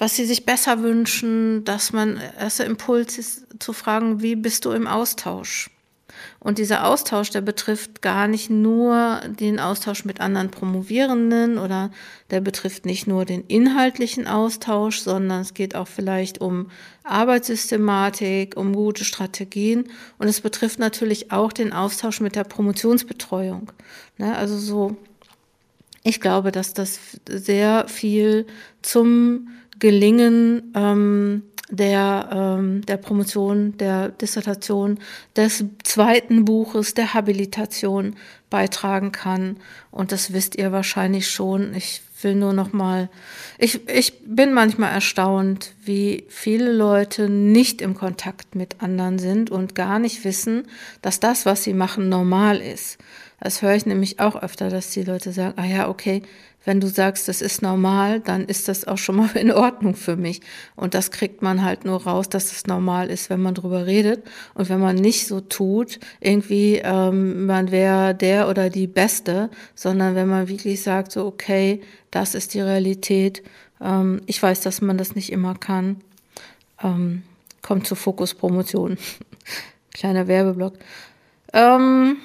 was 0.00 0.16
sie 0.16 0.24
sich 0.24 0.46
besser 0.46 0.82
wünschen, 0.82 1.62
dass 1.64 1.92
man 1.92 2.18
erster 2.38 2.64
Impuls 2.64 3.18
ist 3.18 3.46
zu 3.58 3.74
fragen, 3.74 4.22
wie 4.22 4.34
bist 4.34 4.64
du 4.64 4.70
im 4.70 4.86
Austausch? 4.86 5.70
Und 6.38 6.56
dieser 6.56 6.86
Austausch, 6.86 7.28
der 7.28 7.42
betrifft 7.42 8.00
gar 8.00 8.26
nicht 8.26 8.48
nur 8.48 9.20
den 9.28 9.60
Austausch 9.60 10.06
mit 10.06 10.20
anderen 10.20 10.50
Promovierenden 10.50 11.58
oder 11.58 11.90
der 12.30 12.40
betrifft 12.40 12.86
nicht 12.86 13.06
nur 13.06 13.26
den 13.26 13.44
inhaltlichen 13.44 14.26
Austausch, 14.26 15.00
sondern 15.00 15.42
es 15.42 15.52
geht 15.52 15.74
auch 15.74 15.86
vielleicht 15.86 16.40
um 16.40 16.70
Arbeitssystematik, 17.04 18.56
um 18.56 18.74
gute 18.74 19.04
Strategien 19.04 19.90
und 20.16 20.28
es 20.28 20.40
betrifft 20.40 20.78
natürlich 20.78 21.30
auch 21.30 21.52
den 21.52 21.74
Austausch 21.74 22.20
mit 22.20 22.36
der 22.36 22.44
Promotionsbetreuung. 22.44 23.70
Ne, 24.16 24.34
also 24.34 24.56
so, 24.56 24.96
ich 26.04 26.22
glaube, 26.22 26.52
dass 26.52 26.72
das 26.72 26.98
sehr 27.28 27.86
viel 27.86 28.46
zum 28.80 29.48
Gelingen 29.80 30.72
ähm, 30.76 31.42
der, 31.70 32.28
ähm, 32.32 32.84
der 32.86 32.96
Promotion, 32.96 33.76
der 33.78 34.08
Dissertation, 34.08 34.98
des 35.36 35.64
zweiten 35.84 36.44
Buches, 36.44 36.94
der 36.94 37.14
Habilitation 37.14 38.16
beitragen 38.50 39.12
kann. 39.12 39.56
Und 39.90 40.12
das 40.12 40.32
wisst 40.32 40.56
ihr 40.56 40.72
wahrscheinlich 40.72 41.30
schon. 41.30 41.74
Ich 41.74 42.02
will 42.22 42.34
nur 42.34 42.52
noch 42.52 42.72
mal, 42.72 43.08
ich, 43.58 43.88
ich 43.88 44.20
bin 44.24 44.52
manchmal 44.52 44.92
erstaunt, 44.92 45.74
wie 45.84 46.24
viele 46.28 46.72
Leute 46.72 47.28
nicht 47.30 47.80
im 47.80 47.94
Kontakt 47.94 48.54
mit 48.54 48.82
anderen 48.82 49.18
sind 49.18 49.50
und 49.50 49.74
gar 49.74 49.98
nicht 49.98 50.24
wissen, 50.24 50.64
dass 51.02 51.20
das, 51.20 51.46
was 51.46 51.62
sie 51.62 51.72
machen, 51.72 52.08
normal 52.08 52.58
ist. 52.58 52.98
Das 53.40 53.62
höre 53.62 53.74
ich 53.74 53.86
nämlich 53.86 54.20
auch 54.20 54.36
öfter, 54.40 54.68
dass 54.68 54.90
die 54.90 55.02
Leute 55.02 55.32
sagen, 55.32 55.54
ah 55.56 55.64
ja, 55.64 55.88
okay, 55.88 56.22
wenn 56.64 56.78
du 56.78 56.88
sagst, 56.88 57.26
das 57.26 57.40
ist 57.40 57.62
normal, 57.62 58.20
dann 58.20 58.44
ist 58.44 58.68
das 58.68 58.86
auch 58.86 58.98
schon 58.98 59.16
mal 59.16 59.30
in 59.34 59.50
Ordnung 59.50 59.94
für 59.94 60.16
mich. 60.16 60.40
Und 60.76 60.94
das 60.94 61.10
kriegt 61.10 61.40
man 61.42 61.64
halt 61.64 61.84
nur 61.84 62.04
raus, 62.04 62.28
dass 62.28 62.52
es 62.52 62.66
normal 62.66 63.08
ist, 63.08 63.30
wenn 63.30 63.40
man 63.40 63.54
drüber 63.54 63.86
redet. 63.86 64.22
Und 64.54 64.68
wenn 64.68 64.80
man 64.80 64.96
nicht 64.96 65.26
so 65.26 65.40
tut, 65.40 65.98
irgendwie, 66.20 66.80
ähm, 66.84 67.46
man 67.46 67.70
wäre 67.70 68.14
der 68.14 68.48
oder 68.48 68.68
die 68.68 68.86
Beste, 68.86 69.50
sondern 69.74 70.14
wenn 70.14 70.28
man 70.28 70.48
wirklich 70.48 70.82
sagt, 70.82 71.12
so, 71.12 71.26
okay, 71.26 71.80
das 72.10 72.34
ist 72.34 72.52
die 72.54 72.60
Realität. 72.60 73.42
Ähm, 73.80 74.20
ich 74.26 74.42
weiß, 74.42 74.60
dass 74.60 74.82
man 74.82 74.98
das 74.98 75.14
nicht 75.14 75.32
immer 75.32 75.54
kann. 75.54 76.02
Ähm, 76.82 77.22
kommt 77.62 77.86
zur 77.86 77.96
Fokuspromotion. 77.96 78.98
Kleiner 79.94 80.28
Werbeblock. 80.28 80.74
Ähm, 81.52 82.18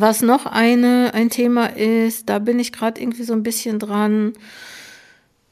was 0.00 0.22
noch 0.22 0.46
eine, 0.46 1.12
ein 1.12 1.28
Thema 1.28 1.66
ist, 1.66 2.28
da 2.28 2.38
bin 2.38 2.60
ich 2.60 2.72
gerade 2.72 3.00
irgendwie 3.00 3.24
so 3.24 3.32
ein 3.32 3.42
bisschen 3.42 3.80
dran. 3.80 4.32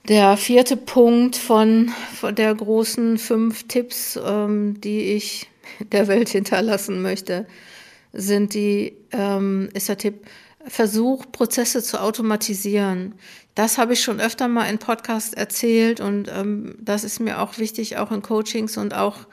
Der 0.07 0.37
vierte 0.37 0.77
Punkt 0.77 1.35
von, 1.35 1.91
von 2.15 2.33
der 2.33 2.55
großen 2.55 3.19
fünf 3.19 3.67
Tipps, 3.67 4.17
ähm, 4.25 4.81
die 4.81 5.15
ich 5.15 5.49
der 5.93 6.07
Welt 6.07 6.29
hinterlassen 6.29 7.03
möchte, 7.03 7.47
sind 8.13 8.55
die, 8.55 8.97
ähm, 9.11 9.69
ist 9.75 9.89
der 9.89 9.99
Tipp, 9.99 10.25
Versuch, 10.69 11.27
Prozesse 11.31 11.83
zu 11.83 12.01
automatisieren. 12.01 13.15
Das 13.55 13.79
habe 13.79 13.95
ich 13.95 14.03
schon 14.03 14.21
öfter 14.21 14.49
mal 14.49 14.69
in 14.69 14.79
Podcasts 14.79 15.33
erzählt 15.33 16.01
und 16.01 16.29
ähm, 16.29 16.77
das 16.81 17.05
ist 17.05 17.21
mir 17.21 17.41
auch 17.41 17.59
wichtig, 17.59 17.97
auch 17.99 18.13
in 18.13 18.23
Coachings 18.23 18.77
und 18.77 18.95
auch 18.95 19.27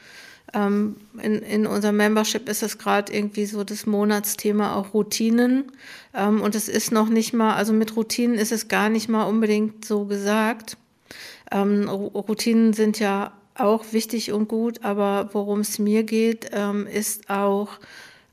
ähm, 0.54 0.98
in, 1.22 1.40
in 1.40 1.68
unserem 1.68 1.98
Membership 1.98 2.48
ist 2.48 2.64
es 2.64 2.78
gerade 2.78 3.12
irgendwie 3.14 3.46
so 3.46 3.64
das 3.64 3.86
Monatsthema 3.86 4.76
auch 4.76 4.94
Routinen. 4.94 5.72
Ähm, 6.14 6.42
und 6.42 6.56
es 6.56 6.70
ist 6.70 6.92
noch 6.92 7.10
nicht 7.10 7.34
mal, 7.34 7.56
also 7.56 7.74
mit 7.74 7.96
Routinen 7.96 8.38
ist 8.38 8.52
es 8.52 8.68
gar 8.68 8.90
nicht 8.90 9.10
mal 9.10 9.24
unbedingt 9.24 9.86
so 9.86 10.06
gesagt. 10.06 10.78
Ähm, 11.52 11.90
Routinen 11.90 12.74
sind 12.74 13.00
ja 13.00 13.34
auch 13.56 13.86
wichtig 13.92 14.32
und 14.32 14.48
gut, 14.48 14.84
aber 14.84 15.30
worum 15.34 15.60
es 15.60 15.80
mir 15.80 16.04
geht, 16.04 16.50
ähm, 16.54 16.88
ist 16.88 17.30
auch, 17.30 17.80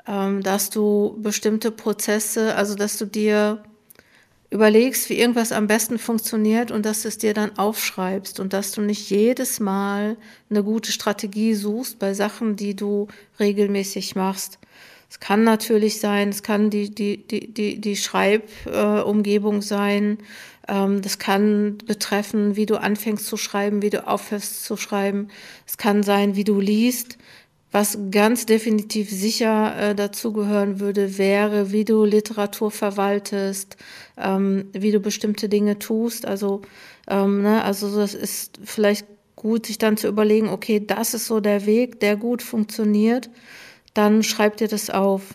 ähm, 0.07 0.43
dass 0.43 0.71
du 0.71 1.17
bestimmte 1.19 1.71
Prozesse, 1.71 2.55
also 2.55 2.75
dass 2.75 2.97
du 2.97 3.07
dir 3.07 3.63
überlegst, 4.51 5.09
wie 5.09 5.19
irgendwas 5.19 5.53
am 5.53 5.69
besten 5.69 5.99
funktioniert 5.99 6.71
und 6.71 6.85
dass 6.85 7.03
du 7.03 7.09
es 7.09 7.19
dir 7.19 7.35
dann 7.35 7.57
aufschreibst 7.57 8.41
und 8.41 8.53
dass 8.53 8.73
du 8.73 8.81
nicht 8.81 9.09
jedes 9.09 9.61
Mal 9.61 10.17
eine 10.51 10.65
gute 10.65 10.91
Strategie 10.91 11.55
suchst 11.55 11.99
bei 11.99 12.15
Sachen, 12.15 12.57
die 12.57 12.75
du 12.75 13.07
regelmäßig 13.39 14.17
machst. 14.17 14.59
Es 15.09 15.21
kann 15.21 15.45
natürlich 15.45 16.01
sein, 16.01 16.29
es 16.29 16.43
kann 16.43 16.71
die, 16.71 16.95
die, 16.95 17.27
die, 17.27 17.53
die, 17.53 17.81
die 17.81 17.97
Schreibumgebung 17.97 19.63
sein, 19.63 20.19
ähm, 20.69 21.03
das 21.03 21.19
kann 21.19 21.79
betreffen, 21.79 22.57
wie 22.57 22.67
du 22.67 22.77
anfängst 22.81 23.27
zu 23.27 23.37
schreiben, 23.37 23.83
wie 23.83 23.91
du 23.91 24.07
aufhörst 24.07 24.65
zu 24.65 24.77
schreiben. 24.77 25.29
Es 25.67 25.77
kann 25.77 26.03
sein, 26.03 26.37
wie 26.37 26.45
du 26.45 26.61
liest. 26.61 27.19
Was 27.73 27.99
ganz 28.11 28.47
definitiv 28.47 29.11
sicher 29.11 29.77
äh, 29.77 29.95
dazugehören 29.95 30.81
würde, 30.81 31.19
wäre, 31.19 31.71
wie 31.71 31.85
du 31.85 32.05
Literatur 32.05 32.73
verwaltest, 32.73 33.77
ähm, 34.17 34.69
wie 34.73 34.91
du 34.91 34.99
bestimmte 34.99 35.49
Dinge 35.49 35.79
tust. 35.79 36.27
Also, 36.27 36.63
ähm, 37.09 37.43
ne, 37.43 37.63
also 37.63 37.95
das 37.95 38.15
ist 38.15 38.59
vielleicht 38.65 39.07
gut, 39.37 39.67
sich 39.67 39.79
dann 39.79 39.97
zu 39.97 40.09
überlegen, 40.09 40.49
okay, 40.49 40.85
das 40.85 41.15
ist 41.15 41.27
so 41.27 41.39
der 41.41 41.65
Weg, 41.65 42.01
der 42.01 42.17
gut 42.17 42.43
funktioniert. 42.43 43.31
Dann 43.95 44.23
schreib 44.23 44.57
dir 44.57 44.69
das 44.69 44.91
auf. 44.91 45.35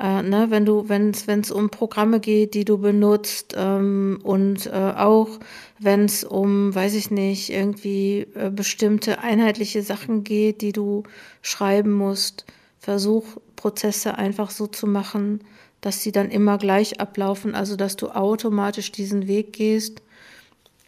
Äh, 0.00 0.22
ne, 0.22 0.50
wenn 0.50 0.66
du, 0.66 0.88
wenn 0.88 1.10
es 1.10 1.50
um 1.50 1.70
Programme 1.70 2.20
geht, 2.20 2.52
die 2.52 2.66
du 2.66 2.76
benutzt 2.76 3.54
ähm, 3.56 4.18
und 4.22 4.66
äh, 4.66 4.92
auch 4.96 5.40
wenn 5.78 6.04
es 6.04 6.22
um, 6.22 6.74
weiß 6.74 6.94
ich 6.94 7.10
nicht, 7.10 7.50
irgendwie 7.50 8.26
äh, 8.34 8.50
bestimmte 8.50 9.20
einheitliche 9.20 9.82
Sachen 9.82 10.22
geht, 10.22 10.60
die 10.60 10.72
du 10.72 11.04
schreiben 11.40 11.92
musst, 11.92 12.44
versuch 12.78 13.24
Prozesse 13.56 14.18
einfach 14.18 14.50
so 14.50 14.66
zu 14.66 14.86
machen, 14.86 15.40
dass 15.80 16.02
sie 16.02 16.12
dann 16.12 16.30
immer 16.30 16.58
gleich 16.58 17.00
ablaufen, 17.00 17.54
also 17.54 17.76
dass 17.76 17.96
du 17.96 18.08
automatisch 18.08 18.92
diesen 18.92 19.26
Weg 19.28 19.54
gehst 19.54 20.02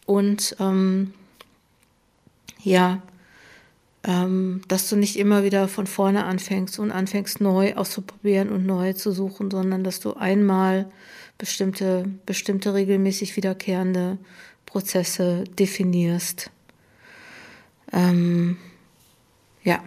und 0.05 0.55
ähm, 0.59 1.13
ja, 2.61 3.01
ähm, 4.03 4.61
dass 4.67 4.89
du 4.89 4.95
nicht 4.95 5.17
immer 5.17 5.43
wieder 5.43 5.67
von 5.67 5.87
vorne 5.87 6.23
anfängst 6.25 6.79
und 6.79 6.91
anfängst 6.91 7.41
neu 7.41 7.75
auszuprobieren 7.75 8.49
und 8.49 8.65
neu 8.65 8.93
zu 8.93 9.11
suchen, 9.11 9.51
sondern 9.51 9.83
dass 9.83 9.99
du 9.99 10.13
einmal 10.13 10.89
bestimmte, 11.37 12.05
bestimmte 12.25 12.73
regelmäßig 12.73 13.35
wiederkehrende 13.35 14.17
Prozesse 14.65 15.43
definierst. 15.45 16.51
Ähm, 17.91 18.57
ja, 19.63 19.83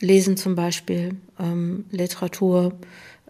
lesen 0.00 0.36
zum 0.36 0.54
Beispiel, 0.54 1.16
ähm, 1.38 1.84
Literatur, 1.90 2.78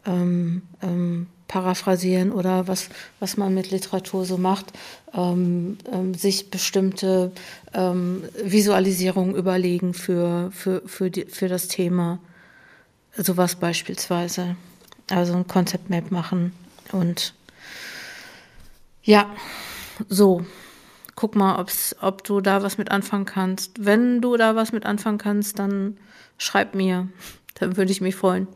ähm, 0.05 0.63
ähm, 0.83 1.27
paraphrasieren 1.49 2.33
oder 2.33 2.67
was, 2.69 2.89
was 3.21 3.37
man 3.37 3.55
mit 3.55 3.71
Literatur 3.71 4.25
so 4.25 4.37
macht, 4.37 4.73
ähm, 5.15 5.79
ähm, 5.93 6.15
sich 6.15 6.51
bestimmte 6.51 7.33
ähm, 7.73 8.25
Visualisierungen 8.43 9.35
überlegen 9.35 9.95
für, 9.95 10.51
für, 10.53 10.83
für, 10.87 11.11
die, 11.11 11.27
für 11.27 11.49
das 11.49 11.69
Thema. 11.69 12.19
Sowas 13.17 13.57
beispielsweise. 13.57 14.57
Also 15.11 15.35
ein 15.35 15.47
Concept 15.47 15.89
Map 15.89 16.11
machen 16.11 16.53
und 16.93 17.35
ja, 19.07 19.31
so. 20.09 20.45
Guck 21.15 21.35
mal, 21.35 21.59
ob's, 21.59 21.97
ob 22.03 22.25
du 22.25 22.41
da 22.43 22.63
was 22.63 22.77
mit 22.77 22.91
anfangen 22.91 23.25
kannst. 23.25 23.87
Wenn 23.87 24.21
du 24.21 24.37
da 24.37 24.55
was 24.55 24.73
mit 24.73 24.85
anfangen 24.85 25.17
kannst, 25.17 25.59
dann 25.59 25.97
schreib 26.37 26.75
mir. 26.75 27.09
Dann 27.55 27.77
würde 27.79 27.93
ich 27.93 28.03
mich 28.03 28.17
freuen. 28.17 28.49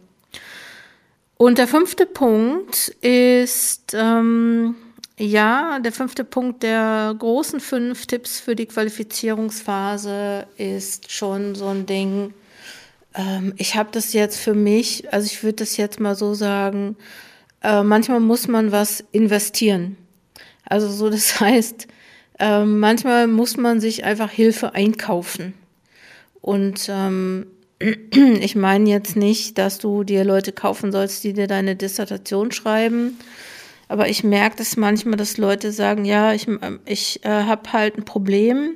Und 1.41 1.57
der 1.57 1.69
fünfte 1.69 2.05
Punkt 2.05 2.89
ist, 3.01 3.95
ähm, 3.95 4.75
ja, 5.19 5.79
der 5.79 5.91
fünfte 5.91 6.23
Punkt 6.23 6.63
der 6.63 7.15
großen 7.19 7.61
fünf 7.61 8.05
Tipps 8.05 8.41
für 8.41 8.55
die 8.55 8.67
Qualifizierungsphase 8.67 10.47
ist 10.59 11.11
schon 11.11 11.55
so 11.55 11.69
ein 11.69 11.87
Ding. 11.87 12.35
Ähm, 13.15 13.55
ich 13.57 13.75
habe 13.75 13.89
das 13.91 14.13
jetzt 14.13 14.39
für 14.39 14.53
mich, 14.53 15.15
also 15.15 15.25
ich 15.25 15.43
würde 15.43 15.65
das 15.65 15.79
jetzt 15.79 15.99
mal 15.99 16.15
so 16.15 16.35
sagen, 16.35 16.97
äh, 17.63 17.83
manchmal 17.85 18.21
muss 18.21 18.47
man 18.47 18.71
was 18.71 19.03
investieren. 19.11 19.97
Also 20.67 20.91
so, 20.91 21.09
das 21.09 21.41
heißt, 21.41 21.89
äh, 22.39 22.67
manchmal 22.67 23.29
muss 23.29 23.57
man 23.57 23.81
sich 23.81 24.05
einfach 24.05 24.31
Hilfe 24.31 24.75
einkaufen. 24.75 25.55
Und 26.43 26.87
ähm, 26.91 27.47
ich 27.81 28.57
meine 28.57 28.91
jetzt 28.91 29.17
nicht, 29.17 29.57
dass 29.59 29.79
du 29.79 30.05
dir 30.05 30.25
Leute 30.25 30.53
kaufen 30.53 30.93
sollst, 30.93 31.25
die 31.25 31.33
dir 31.33 31.47
deine 31.47 31.77
Dissertation 31.77 32.53
schreiben. 32.53 33.19
Aber 33.89 34.09
ich 34.09 34.23
merke 34.23 34.57
das 34.57 34.77
manchmal, 34.77 35.17
dass 35.17 35.39
Leute 35.39 35.73
sagen, 35.73 36.05
ja, 36.05 36.33
ich, 36.33 36.47
ich 36.85 37.25
äh, 37.25 37.29
habe 37.29 37.73
halt 37.73 37.99
ein 37.99 38.05
Problem, 38.05 38.75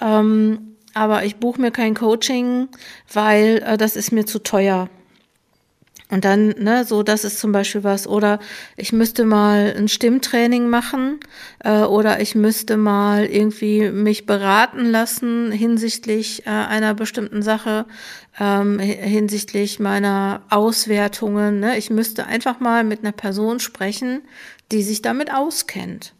ähm, 0.00 0.76
aber 0.94 1.24
ich 1.24 1.36
buche 1.36 1.60
mir 1.60 1.70
kein 1.70 1.94
Coaching, 1.94 2.68
weil 3.12 3.62
äh, 3.64 3.76
das 3.76 3.94
ist 3.94 4.10
mir 4.10 4.26
zu 4.26 4.42
teuer. 4.42 4.88
Und 6.10 6.24
dann, 6.24 6.48
ne, 6.58 6.84
so, 6.84 7.02
das 7.02 7.24
ist 7.24 7.38
zum 7.38 7.52
Beispiel 7.52 7.84
was. 7.84 8.06
Oder 8.06 8.38
ich 8.76 8.92
müsste 8.92 9.24
mal 9.24 9.74
ein 9.76 9.88
Stimmtraining 9.88 10.68
machen 10.68 11.20
äh, 11.62 11.82
oder 11.82 12.20
ich 12.20 12.34
müsste 12.34 12.76
mal 12.76 13.26
irgendwie 13.26 13.90
mich 13.90 14.24
beraten 14.24 14.86
lassen 14.86 15.52
hinsichtlich 15.52 16.46
äh, 16.46 16.50
einer 16.50 16.94
bestimmten 16.94 17.42
Sache, 17.42 17.84
ähm, 18.40 18.78
hinsichtlich 18.78 19.80
meiner 19.80 20.42
Auswertungen. 20.48 21.60
Ne? 21.60 21.76
Ich 21.76 21.90
müsste 21.90 22.26
einfach 22.26 22.58
mal 22.58 22.84
mit 22.84 23.00
einer 23.00 23.12
Person 23.12 23.60
sprechen, 23.60 24.22
die 24.72 24.82
sich 24.82 25.02
damit 25.02 25.32
auskennt. 25.32 26.14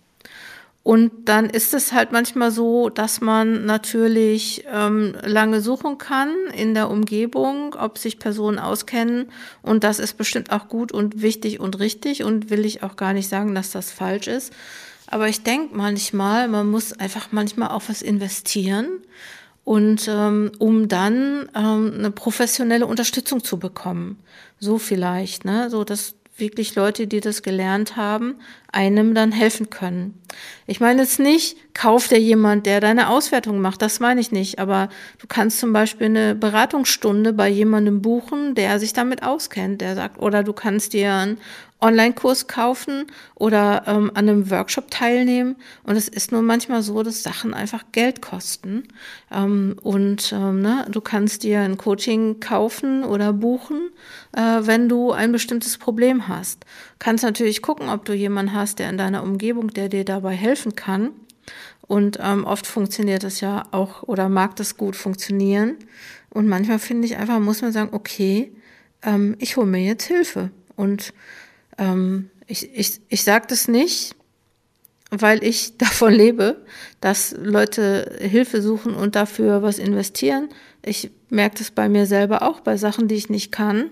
Und 0.89 1.29
dann 1.29 1.51
ist 1.51 1.75
es 1.75 1.93
halt 1.93 2.13
manchmal 2.13 2.51
so, 2.51 2.89
dass 2.89 3.21
man 3.21 3.67
natürlich 3.67 4.65
ähm, 4.73 5.15
lange 5.23 5.61
suchen 5.61 5.99
kann 5.99 6.31
in 6.57 6.73
der 6.73 6.89
Umgebung, 6.89 7.75
ob 7.79 7.99
sich 7.99 8.19
Personen 8.19 8.59
auskennen. 8.59 9.27
Und 9.61 9.85
das 9.85 9.99
ist 9.99 10.17
bestimmt 10.17 10.51
auch 10.51 10.69
gut 10.69 10.91
und 10.91 11.21
wichtig 11.21 11.61
und 11.61 11.79
richtig 11.79 12.25
und 12.25 12.49
will 12.49 12.65
ich 12.65 12.83
auch 12.83 12.97
gar 12.97 13.13
nicht 13.13 13.29
sagen, 13.29 13.55
dass 13.55 13.71
das 13.71 13.93
falsch 13.93 14.29
ist. 14.29 14.51
Aber 15.07 15.29
ich 15.29 15.43
denke 15.43 15.77
manchmal, 15.77 16.49
man 16.49 16.71
muss 16.71 16.95
einfach 16.95 17.29
manchmal 17.33 17.69
auch 17.69 17.83
was 17.89 18.01
investieren 18.01 18.89
und 19.65 20.09
ähm, 20.09 20.53
um 20.59 20.89
dann 20.89 21.51
ähm, 21.55 21.93
eine 21.99 22.11
professionelle 22.13 22.87
Unterstützung 22.87 23.45
zu 23.45 23.59
bekommen. 23.59 24.21
So 24.59 24.79
vielleicht, 24.79 25.45
ne? 25.45 25.69
So 25.69 25.85
dass 25.85 26.15
wirklich 26.39 26.75
Leute, 26.75 27.07
die 27.07 27.21
das 27.21 27.43
gelernt 27.43 27.97
haben, 27.97 28.37
einem 28.73 29.15
dann 29.15 29.33
helfen 29.33 29.71
können. 29.71 30.21
Ich 30.67 30.81
meine 30.81 31.01
jetzt 31.03 31.19
nicht, 31.19 31.57
kauft 31.75 32.11
dir 32.11 32.21
jemand, 32.21 32.67
der 32.67 32.81
deine 32.81 33.09
Auswertung 33.09 33.61
macht, 33.61 33.81
das 33.81 33.99
meine 33.99 34.21
ich 34.21 34.31
nicht, 34.31 34.59
aber 34.59 34.91
du 35.19 35.27
kannst 35.27 35.59
zum 35.59 35.73
Beispiel 35.73 36.07
eine 36.07 36.35
Beratungsstunde 36.35 37.33
bei 37.33 37.49
jemandem 37.49 38.03
buchen, 38.03 38.55
der 38.55 38.79
sich 38.79 38.93
damit 38.93 39.23
auskennt, 39.23 39.81
der 39.81 39.95
sagt, 39.95 40.19
oder 40.19 40.43
du 40.43 40.53
kannst 40.53 40.93
dir 40.93 41.15
einen 41.15 41.39
Online-Kurs 41.81 42.49
kaufen 42.49 43.07
oder 43.37 43.85
ähm, 43.87 44.11
an 44.15 44.29
einem 44.29 44.51
Workshop 44.51 44.91
teilnehmen. 44.91 45.57
Und 45.85 45.97
es 45.97 46.09
ist 46.09 46.33
nur 46.33 46.43
manchmal 46.43 46.83
so, 46.83 47.03
dass 47.03 47.23
Sachen 47.23 47.55
einfach 47.55 47.85
Geld 47.93 48.21
kosten. 48.21 48.85
Ähm, 49.31 49.77
und 49.83 50.33
ähm, 50.33 50.61
ne, 50.61 50.87
du 50.91 51.01
kannst 51.01 51.45
dir 51.45 51.61
ein 51.61 51.77
Coaching 51.77 52.41
kaufen 52.41 53.05
oder 53.05 53.33
buchen, 53.33 53.91
äh, 54.33 54.41
wenn 54.63 54.89
du 54.89 55.13
ein 55.13 55.31
bestimmtes 55.31 55.79
Problem 55.79 56.27
hast. 56.27 56.65
Kannst 56.99 57.25
natürlich 57.25 57.63
gucken, 57.63 57.89
ob 57.89 58.05
du 58.05 58.13
jemanden 58.13 58.55
hast, 58.55 58.79
der 58.79 58.91
in 58.91 58.99
deiner 58.99 59.23
Umgebung, 59.23 59.73
der 59.73 59.89
dir 59.89 60.05
dabei 60.05 60.35
helfen 60.35 60.75
kann. 60.75 61.11
Und 61.87 62.19
ähm, 62.21 62.45
oft 62.45 62.67
funktioniert 62.67 63.23
das 63.23 63.41
ja 63.41 63.65
auch 63.71 64.03
oder 64.03 64.29
mag 64.29 64.57
das 64.57 64.77
gut 64.77 64.97
funktionieren. 64.97 65.77
Und 66.31 66.49
manchmal 66.49 66.79
finde 66.79 67.07
ich 67.07 67.17
einfach, 67.17 67.41
muss 67.41 67.63
man 67.63 67.73
sagen, 67.73 67.91
okay, 67.93 68.53
ähm, 69.03 69.37
ich 69.39 69.57
hole 69.57 69.67
mir 69.67 69.83
jetzt 69.83 70.05
Hilfe. 70.05 70.51
Und 70.77 71.15
ähm, 71.79 72.31
ich 72.47 72.75
ich, 72.75 73.01
ich 73.09 73.25
sage 73.25 73.47
das 73.49 73.69
nicht, 73.69 74.15
weil 75.11 75.43
ich 75.43 75.77
davon 75.79 76.13
lebe, 76.13 76.65
dass 77.01 77.35
Leute 77.39 78.19
Hilfe 78.21 78.61
suchen 78.61 78.95
und 78.95 79.15
dafür 79.17 79.63
was 79.63 79.79
investieren. 79.79 80.49
Ich 80.85 81.11
merke 81.31 81.59
das 81.59 81.71
bei 81.71 81.89
mir 81.89 82.07
selber 82.07 82.43
auch, 82.43 82.61
bei 82.61 82.77
Sachen, 82.77 83.09
die 83.09 83.15
ich 83.15 83.31
nicht 83.31 83.53
kann. 83.53 83.91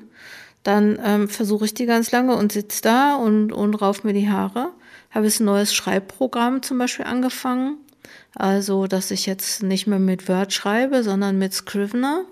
Dann 0.66 0.98
ähm, 1.04 1.28
versuche 1.28 1.64
ich 1.64 1.74
die 1.74 1.86
ganz 1.86 2.10
lange 2.10 2.34
und 2.34 2.50
sitze 2.50 2.82
da 2.82 3.14
und, 3.14 3.52
und 3.52 3.74
rauf 3.76 4.02
mir 4.02 4.12
die 4.12 4.28
Haare. 4.28 4.70
Habe 5.12 5.26
jetzt 5.26 5.38
ein 5.38 5.44
neues 5.44 5.72
Schreibprogramm 5.72 6.60
zum 6.60 6.78
Beispiel 6.78 7.04
angefangen. 7.04 7.76
Also, 8.34 8.88
dass 8.88 9.12
ich 9.12 9.26
jetzt 9.26 9.62
nicht 9.62 9.86
mehr 9.86 10.00
mit 10.00 10.28
Word 10.28 10.52
schreibe, 10.52 11.04
sondern 11.04 11.38
mit 11.38 11.54
Scrivener. 11.54 12.24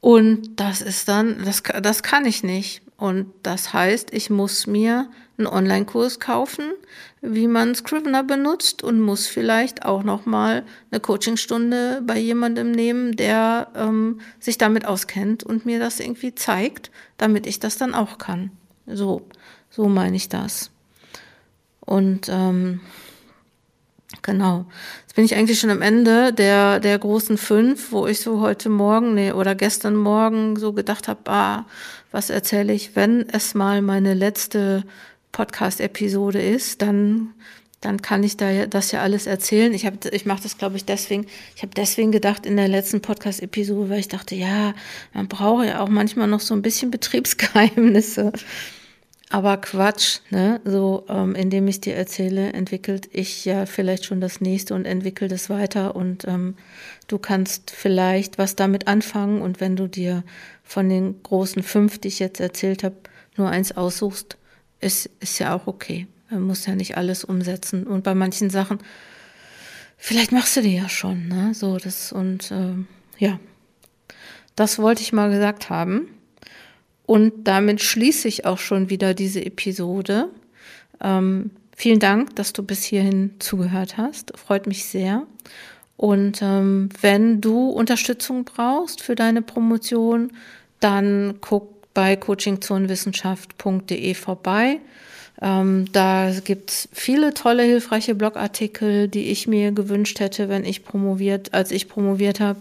Und 0.00 0.58
das 0.58 0.80
ist 0.80 1.06
dann, 1.08 1.44
das, 1.44 1.62
das 1.82 2.02
kann 2.02 2.24
ich 2.24 2.42
nicht. 2.42 2.80
Und 3.00 3.32
das 3.42 3.72
heißt, 3.72 4.12
ich 4.12 4.28
muss 4.28 4.66
mir 4.66 5.08
einen 5.38 5.46
Online-Kurs 5.46 6.20
kaufen, 6.20 6.64
wie 7.22 7.48
man 7.48 7.74
Scrivener 7.74 8.22
benutzt 8.22 8.82
und 8.82 9.00
muss 9.00 9.26
vielleicht 9.26 9.86
auch 9.86 10.02
noch 10.02 10.26
mal 10.26 10.64
eine 10.90 11.00
Coachingstunde 11.00 12.02
bei 12.06 12.18
jemandem 12.18 12.72
nehmen, 12.72 13.16
der 13.16 13.68
ähm, 13.74 14.20
sich 14.38 14.58
damit 14.58 14.84
auskennt 14.84 15.42
und 15.42 15.64
mir 15.64 15.78
das 15.78 15.98
irgendwie 15.98 16.34
zeigt, 16.34 16.90
damit 17.16 17.46
ich 17.46 17.58
das 17.58 17.78
dann 17.78 17.94
auch 17.94 18.18
kann. 18.18 18.50
So, 18.86 19.22
so 19.70 19.88
meine 19.88 20.16
ich 20.16 20.28
das. 20.28 20.70
Und 21.80 22.28
ähm, 22.28 22.80
genau, 24.20 24.66
jetzt 25.00 25.14
bin 25.14 25.24
ich 25.24 25.36
eigentlich 25.36 25.58
schon 25.58 25.70
am 25.70 25.80
Ende 25.80 26.34
der 26.34 26.80
der 26.80 26.98
großen 26.98 27.38
fünf, 27.38 27.92
wo 27.92 28.06
ich 28.06 28.20
so 28.20 28.42
heute 28.42 28.68
Morgen 28.68 29.14
nee, 29.14 29.32
oder 29.32 29.54
gestern 29.54 29.96
Morgen 29.96 30.56
so 30.56 30.74
gedacht 30.74 31.08
habe, 31.08 31.30
ah, 31.30 31.64
was 32.10 32.30
erzähle 32.30 32.72
ich, 32.72 32.96
wenn 32.96 33.28
es 33.28 33.54
mal 33.54 33.82
meine 33.82 34.14
letzte 34.14 34.84
Podcast-Episode 35.32 36.42
ist, 36.42 36.82
dann 36.82 37.34
dann 37.80 38.02
kann 38.02 38.22
ich 38.22 38.36
da 38.36 38.50
ja, 38.50 38.66
das 38.66 38.92
ja 38.92 39.00
alles 39.00 39.26
erzählen. 39.26 39.72
Ich 39.72 39.86
habe, 39.86 39.96
ich 40.12 40.26
mache 40.26 40.42
das, 40.42 40.58
glaube 40.58 40.76
ich, 40.76 40.84
deswegen. 40.84 41.26
Ich 41.56 41.62
habe 41.62 41.72
deswegen 41.74 42.12
gedacht 42.12 42.44
in 42.44 42.56
der 42.56 42.68
letzten 42.68 43.00
Podcast-Episode, 43.00 43.88
weil 43.88 44.00
ich 44.00 44.08
dachte, 44.08 44.34
ja, 44.34 44.74
man 45.14 45.28
braucht 45.28 45.66
ja 45.66 45.80
auch 45.80 45.88
manchmal 45.88 46.26
noch 46.26 46.40
so 46.40 46.54
ein 46.54 46.62
bisschen 46.62 46.90
Betriebsgeheimnisse. 46.90 48.32
Aber 49.32 49.58
Quatsch, 49.58 50.18
ne? 50.30 50.60
So, 50.64 51.04
ähm, 51.08 51.36
indem 51.36 51.68
ich 51.68 51.80
dir 51.80 51.94
erzähle, 51.94 52.52
entwickelt 52.52 53.08
ich 53.12 53.44
ja 53.44 53.64
vielleicht 53.64 54.04
schon 54.04 54.20
das 54.20 54.40
nächste 54.40 54.74
und 54.74 54.86
entwickle 54.86 55.28
das 55.28 55.48
weiter 55.48 55.94
und 55.94 56.26
ähm, 56.26 56.56
du 57.06 57.16
kannst 57.18 57.70
vielleicht 57.70 58.38
was 58.38 58.56
damit 58.56 58.88
anfangen 58.88 59.40
und 59.40 59.60
wenn 59.60 59.76
du 59.76 59.86
dir 59.86 60.24
von 60.64 60.88
den 60.88 61.22
großen 61.22 61.62
fünf, 61.62 61.98
die 61.98 62.08
ich 62.08 62.18
jetzt 62.18 62.40
erzählt 62.40 62.82
habe, 62.82 62.96
nur 63.36 63.48
eins 63.48 63.70
aussuchst, 63.70 64.36
ist, 64.80 65.08
ist 65.20 65.38
ja 65.38 65.54
auch 65.54 65.68
okay. 65.68 66.08
Man 66.28 66.42
muss 66.42 66.66
ja 66.66 66.74
nicht 66.74 66.96
alles 66.96 67.22
umsetzen. 67.22 67.86
Und 67.86 68.02
bei 68.02 68.16
manchen 68.16 68.50
Sachen, 68.50 68.78
vielleicht 69.96 70.32
machst 70.32 70.56
du 70.56 70.62
die 70.62 70.76
ja 70.76 70.88
schon, 70.88 71.28
ne? 71.28 71.54
So, 71.54 71.76
das 71.78 72.10
und 72.10 72.50
ähm, 72.50 72.88
ja. 73.16 73.38
Das 74.56 74.80
wollte 74.80 75.02
ich 75.02 75.12
mal 75.12 75.30
gesagt 75.30 75.70
haben. 75.70 76.08
Und 77.10 77.32
damit 77.42 77.82
schließe 77.82 78.28
ich 78.28 78.46
auch 78.46 78.58
schon 78.58 78.88
wieder 78.88 79.14
diese 79.14 79.44
Episode. 79.44 80.28
Ähm, 81.02 81.50
vielen 81.74 81.98
Dank, 81.98 82.36
dass 82.36 82.52
du 82.52 82.62
bis 82.62 82.84
hierhin 82.84 83.32
zugehört 83.40 83.96
hast. 83.96 84.38
Freut 84.38 84.68
mich 84.68 84.84
sehr. 84.84 85.24
Und 85.96 86.40
ähm, 86.40 86.88
wenn 87.00 87.40
du 87.40 87.68
Unterstützung 87.68 88.44
brauchst 88.44 89.02
für 89.02 89.16
deine 89.16 89.42
Promotion, 89.42 90.30
dann 90.78 91.38
guck 91.40 91.92
bei 91.94 92.14
coachingzonenwissenschaft.de 92.14 94.14
vorbei. 94.14 94.78
Ähm, 95.42 95.86
da 95.90 96.32
gibt's 96.44 96.88
viele 96.92 97.34
tolle, 97.34 97.64
hilfreiche 97.64 98.14
Blogartikel, 98.14 99.08
die 99.08 99.30
ich 99.30 99.48
mir 99.48 99.72
gewünscht 99.72 100.20
hätte, 100.20 100.48
wenn 100.48 100.64
ich 100.64 100.84
promoviert, 100.84 101.54
als 101.54 101.72
ich 101.72 101.88
promoviert 101.88 102.38
habe. 102.38 102.60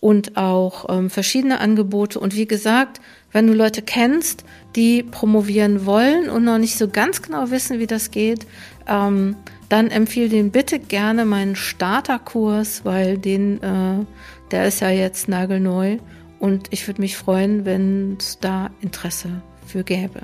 Und 0.00 0.36
auch 0.36 0.84
ähm, 0.90 1.08
verschiedene 1.08 1.60
Angebote. 1.60 2.20
Und 2.20 2.36
wie 2.36 2.46
gesagt, 2.46 3.00
wenn 3.32 3.46
du 3.46 3.52
Leute 3.52 3.82
kennst, 3.82 4.44
die 4.76 5.02
promovieren 5.02 5.86
wollen 5.86 6.28
und 6.28 6.44
noch 6.44 6.58
nicht 6.58 6.76
so 6.76 6.88
ganz 6.88 7.22
genau 7.22 7.50
wissen, 7.50 7.78
wie 7.78 7.86
das 7.86 8.10
geht, 8.10 8.46
ähm, 8.86 9.36
dann 9.68 9.90
empfehle 9.90 10.28
den 10.28 10.50
bitte 10.50 10.78
gerne 10.78 11.24
meinen 11.24 11.56
Starterkurs, 11.56 12.84
weil 12.84 13.18
den, 13.18 13.62
äh, 13.62 14.04
der 14.50 14.66
ist 14.66 14.80
ja 14.80 14.90
jetzt 14.90 15.28
nagelneu 15.28 15.98
und 16.40 16.68
ich 16.70 16.86
würde 16.88 17.00
mich 17.00 17.16
freuen, 17.16 17.64
wenn 17.64 18.16
es 18.18 18.38
da 18.40 18.70
Interesse 18.80 19.42
für 19.66 19.84
gäbe. 19.84 20.20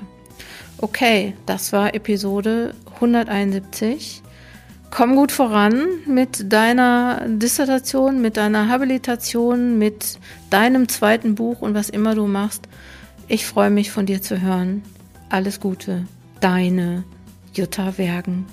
Okay, 0.79 1.33
das 1.45 1.73
war 1.73 1.95
Episode 1.95 2.75
171. 2.95 4.21
Komm 4.91 5.15
gut 5.15 5.31
voran 5.31 5.85
mit 6.05 6.51
deiner 6.51 7.21
Dissertation, 7.27 8.21
mit 8.21 8.37
deiner 8.37 8.69
Habilitation, 8.69 9.77
mit 9.77 10.19
deinem 10.49 10.87
zweiten 10.87 11.35
Buch 11.35 11.61
und 11.61 11.73
was 11.73 11.89
immer 11.89 12.15
du 12.15 12.27
machst. 12.27 12.66
Ich 13.29 13.45
freue 13.45 13.69
mich 13.69 13.91
von 13.91 14.05
dir 14.05 14.21
zu 14.21 14.41
hören. 14.41 14.83
Alles 15.29 15.59
Gute, 15.59 16.07
deine 16.39 17.03
Jutta 17.53 17.97
Wergen. 17.97 18.45